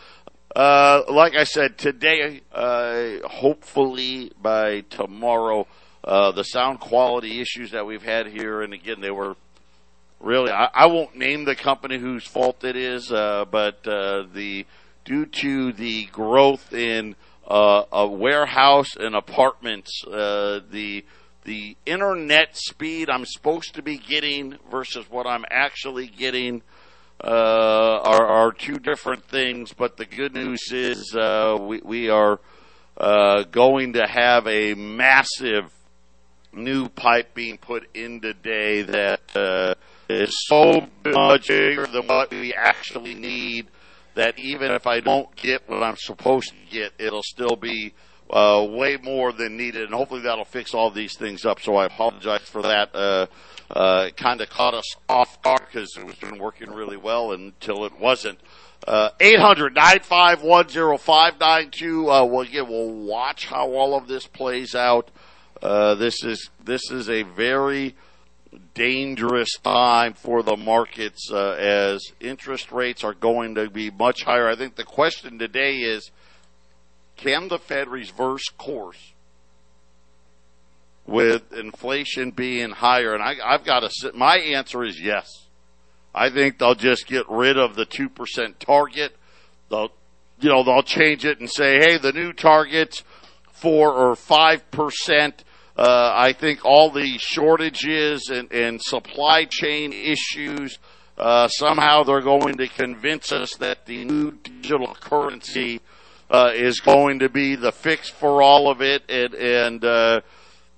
Like 0.56 1.36
I 1.36 1.44
said 1.44 1.76
today, 1.76 2.40
hopefully 2.54 4.32
by 4.40 4.80
tomorrow 4.88 5.66
uh, 6.06 6.30
the 6.30 6.44
sound 6.44 6.78
quality 6.78 7.40
issues 7.40 7.72
that 7.72 7.84
we've 7.84 8.02
had 8.02 8.28
here, 8.28 8.62
and 8.62 8.72
again, 8.72 9.00
they 9.00 9.10
were 9.10 9.34
really. 10.20 10.52
I, 10.52 10.68
I 10.72 10.86
won't 10.86 11.16
name 11.16 11.44
the 11.44 11.56
company 11.56 11.98
whose 11.98 12.24
fault 12.24 12.62
it 12.62 12.76
is, 12.76 13.10
uh, 13.10 13.44
but 13.50 13.86
uh, 13.88 14.24
the 14.32 14.66
due 15.04 15.26
to 15.26 15.72
the 15.72 16.06
growth 16.06 16.72
in 16.72 17.16
uh, 17.48 17.82
a 17.90 18.06
warehouse 18.06 18.94
and 18.94 19.16
apartments, 19.16 20.04
uh, 20.04 20.60
the 20.70 21.04
the 21.42 21.76
internet 21.86 22.56
speed 22.56 23.10
I'm 23.10 23.24
supposed 23.26 23.74
to 23.74 23.82
be 23.82 23.98
getting 23.98 24.58
versus 24.70 25.10
what 25.10 25.26
I'm 25.26 25.44
actually 25.50 26.06
getting 26.06 26.62
uh, 27.22 28.00
are, 28.04 28.26
are 28.26 28.52
two 28.52 28.78
different 28.78 29.24
things. 29.24 29.72
But 29.72 29.96
the 29.96 30.06
good 30.06 30.34
news 30.34 30.70
is 30.70 31.12
we, 31.60 31.80
we 31.84 32.10
are 32.10 32.38
going 33.50 33.94
to 33.94 34.06
have 34.06 34.46
a 34.46 34.74
massive 34.74 35.75
new 36.56 36.88
pipe 36.88 37.34
being 37.34 37.58
put 37.58 37.86
in 37.94 38.20
today 38.20 38.82
that 38.82 39.36
uh, 39.36 39.74
is 40.08 40.46
so 40.46 40.88
much 41.04 41.48
bigger 41.48 41.86
than 41.86 42.06
what 42.06 42.30
we 42.30 42.54
actually 42.54 43.14
need 43.14 43.66
that 44.14 44.38
even 44.38 44.72
if 44.72 44.86
I 44.86 45.00
don't 45.00 45.34
get 45.36 45.68
what 45.68 45.82
I'm 45.82 45.96
supposed 45.96 46.48
to 46.48 46.56
get, 46.70 46.92
it'll 46.98 47.22
still 47.22 47.56
be 47.56 47.92
uh, 48.30 48.66
way 48.68 48.96
more 48.96 49.32
than 49.32 49.56
needed, 49.56 49.84
and 49.84 49.94
hopefully 49.94 50.22
that'll 50.22 50.44
fix 50.44 50.74
all 50.74 50.90
these 50.90 51.16
things 51.16 51.44
up. 51.44 51.60
So 51.60 51.76
I 51.76 51.86
apologize 51.86 52.42
for 52.42 52.62
that. 52.62 52.94
Uh, 52.94 53.26
uh, 53.70 54.10
kind 54.16 54.40
of 54.40 54.48
caught 54.48 54.74
us 54.74 54.96
off 55.08 55.40
guard 55.42 55.62
because 55.66 55.96
it 55.96 56.04
was 56.04 56.14
been 56.16 56.38
working 56.38 56.70
really 56.70 56.96
well 56.96 57.32
until 57.32 57.84
it 57.84 57.98
wasn't. 57.98 58.38
Uh, 58.86 59.10
800 59.20 59.74
951 59.74 60.98
0592. 60.98 62.10
Uh, 62.10 62.24
we'll, 62.24 62.46
we'll 62.66 62.92
watch 62.92 63.46
how 63.46 63.72
all 63.72 63.96
of 63.96 64.06
this 64.06 64.26
plays 64.26 64.74
out. 64.74 65.10
Uh, 65.62 65.94
this 65.94 66.22
is 66.22 66.50
this 66.64 66.90
is 66.90 67.08
a 67.08 67.22
very 67.22 67.94
dangerous 68.74 69.50
time 69.62 70.12
for 70.14 70.42
the 70.42 70.56
markets 70.56 71.30
uh, 71.32 71.52
as 71.52 72.12
interest 72.20 72.72
rates 72.72 73.04
are 73.04 73.14
going 73.14 73.54
to 73.54 73.70
be 73.70 73.90
much 73.90 74.22
higher. 74.22 74.48
I 74.48 74.56
think 74.56 74.76
the 74.76 74.84
question 74.84 75.38
today 75.38 75.76
is, 75.78 76.10
can 77.16 77.48
the 77.48 77.58
Fed 77.58 77.88
reverse 77.88 78.48
course 78.58 79.12
with 81.06 81.52
inflation 81.52 82.30
being 82.30 82.70
higher? 82.70 83.14
And 83.14 83.22
I, 83.22 83.36
I've 83.42 83.64
got 83.64 83.80
to. 83.80 84.12
My 84.14 84.36
answer 84.36 84.84
is 84.84 85.00
yes. 85.00 85.46
I 86.14 86.30
think 86.30 86.58
they'll 86.58 86.74
just 86.74 87.06
get 87.06 87.28
rid 87.28 87.58
of 87.58 87.76
the 87.76 87.84
two 87.84 88.08
percent 88.08 88.60
target. 88.60 89.16
They'll, 89.70 89.90
you 90.40 90.50
know, 90.50 90.64
they'll 90.64 90.82
change 90.82 91.24
it 91.24 91.40
and 91.40 91.50
say, 91.50 91.78
hey, 91.78 91.98
the 91.98 92.12
new 92.12 92.32
target's 92.32 93.02
four 93.52 93.92
or 93.92 94.14
five 94.14 94.70
percent 94.70 95.44
uh, 95.76 96.12
I 96.14 96.32
think 96.32 96.64
all 96.64 96.90
the 96.90 97.18
shortages 97.18 98.30
and, 98.30 98.50
and 98.50 98.80
supply 98.80 99.44
chain 99.44 99.92
issues, 99.92 100.78
uh, 101.18 101.48
somehow 101.48 102.02
they're 102.02 102.22
going 102.22 102.56
to 102.56 102.66
convince 102.66 103.30
us 103.30 103.54
that 103.56 103.84
the 103.84 104.04
new 104.04 104.32
digital 104.32 104.94
currency 104.94 105.82
uh, 106.30 106.52
is 106.54 106.80
going 106.80 107.18
to 107.18 107.28
be 107.28 107.56
the 107.56 107.72
fix 107.72 108.08
for 108.08 108.42
all 108.42 108.70
of 108.70 108.80
it, 108.80 109.02
and, 109.10 109.34
and 109.34 109.84
uh, 109.84 110.20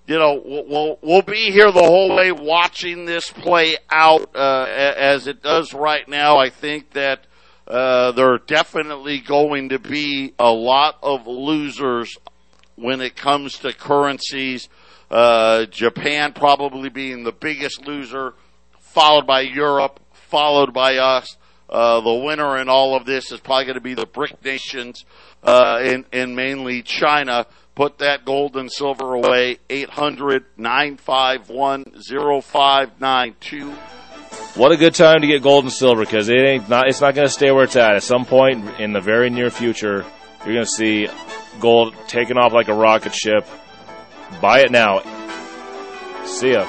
you 0.08 0.18
know 0.18 0.42
we'll 0.44 0.98
we'll 1.00 1.22
be 1.22 1.52
here 1.52 1.70
the 1.70 1.82
whole 1.82 2.16
way 2.16 2.32
watching 2.32 3.04
this 3.04 3.30
play 3.30 3.76
out 3.90 4.34
uh, 4.34 4.66
as 4.68 5.28
it 5.28 5.42
does 5.42 5.72
right 5.72 6.08
now. 6.08 6.38
I 6.38 6.50
think 6.50 6.92
that. 6.92 7.24
Uh, 7.66 8.12
there 8.12 8.32
are 8.32 8.38
definitely 8.38 9.18
going 9.20 9.68
to 9.68 9.78
be 9.78 10.32
a 10.38 10.50
lot 10.50 10.96
of 11.02 11.26
losers 11.26 12.16
when 12.76 13.02
it 13.02 13.14
comes 13.14 13.58
to 13.58 13.74
currencies. 13.74 14.70
Uh, 15.10 15.64
Japan 15.66 16.32
probably 16.32 16.88
being 16.88 17.24
the 17.24 17.32
biggest 17.32 17.86
loser, 17.86 18.34
followed 18.78 19.26
by 19.26 19.40
Europe, 19.40 20.00
followed 20.12 20.72
by 20.74 20.96
us. 20.96 21.36
Uh, 21.68 22.00
the 22.00 22.14
winner 22.14 22.58
in 22.58 22.68
all 22.68 22.94
of 22.94 23.04
this 23.04 23.30
is 23.30 23.40
probably 23.40 23.64
going 23.64 23.74
to 23.74 23.80
be 23.80 23.94
the 23.94 24.06
BRIC 24.06 24.42
nations, 24.44 25.04
uh, 25.42 25.78
and, 25.82 26.04
and 26.12 26.34
mainly 26.34 26.82
China. 26.82 27.46
Put 27.74 27.98
that 27.98 28.24
gold 28.24 28.56
and 28.56 28.72
silver 28.72 29.14
away. 29.14 29.58
800 29.70 30.46
951 30.56 31.84
0592. 32.42 33.72
What 34.56 34.72
a 34.72 34.76
good 34.76 34.94
time 34.94 35.20
to 35.20 35.26
get 35.28 35.42
gold 35.42 35.64
and 35.64 35.72
silver 35.72 36.00
because 36.04 36.28
it 36.28 36.40
ain't 36.40 36.68
not. 36.68 36.88
It's 36.88 37.00
not 37.00 37.14
going 37.14 37.28
to 37.28 37.32
stay 37.32 37.52
where 37.52 37.64
it's 37.64 37.76
at. 37.76 37.94
At 37.94 38.02
some 38.02 38.24
point 38.24 38.80
in 38.80 38.92
the 38.92 39.00
very 39.00 39.30
near 39.30 39.50
future, 39.50 40.04
you're 40.44 40.54
going 40.54 40.64
to 40.64 40.66
see 40.66 41.08
gold 41.60 41.94
taking 42.08 42.36
off 42.36 42.52
like 42.52 42.66
a 42.66 42.74
rocket 42.74 43.14
ship. 43.14 43.46
Buy 44.40 44.60
it 44.60 44.70
now. 44.70 45.00
See 46.24 46.52
ya. 46.52 46.66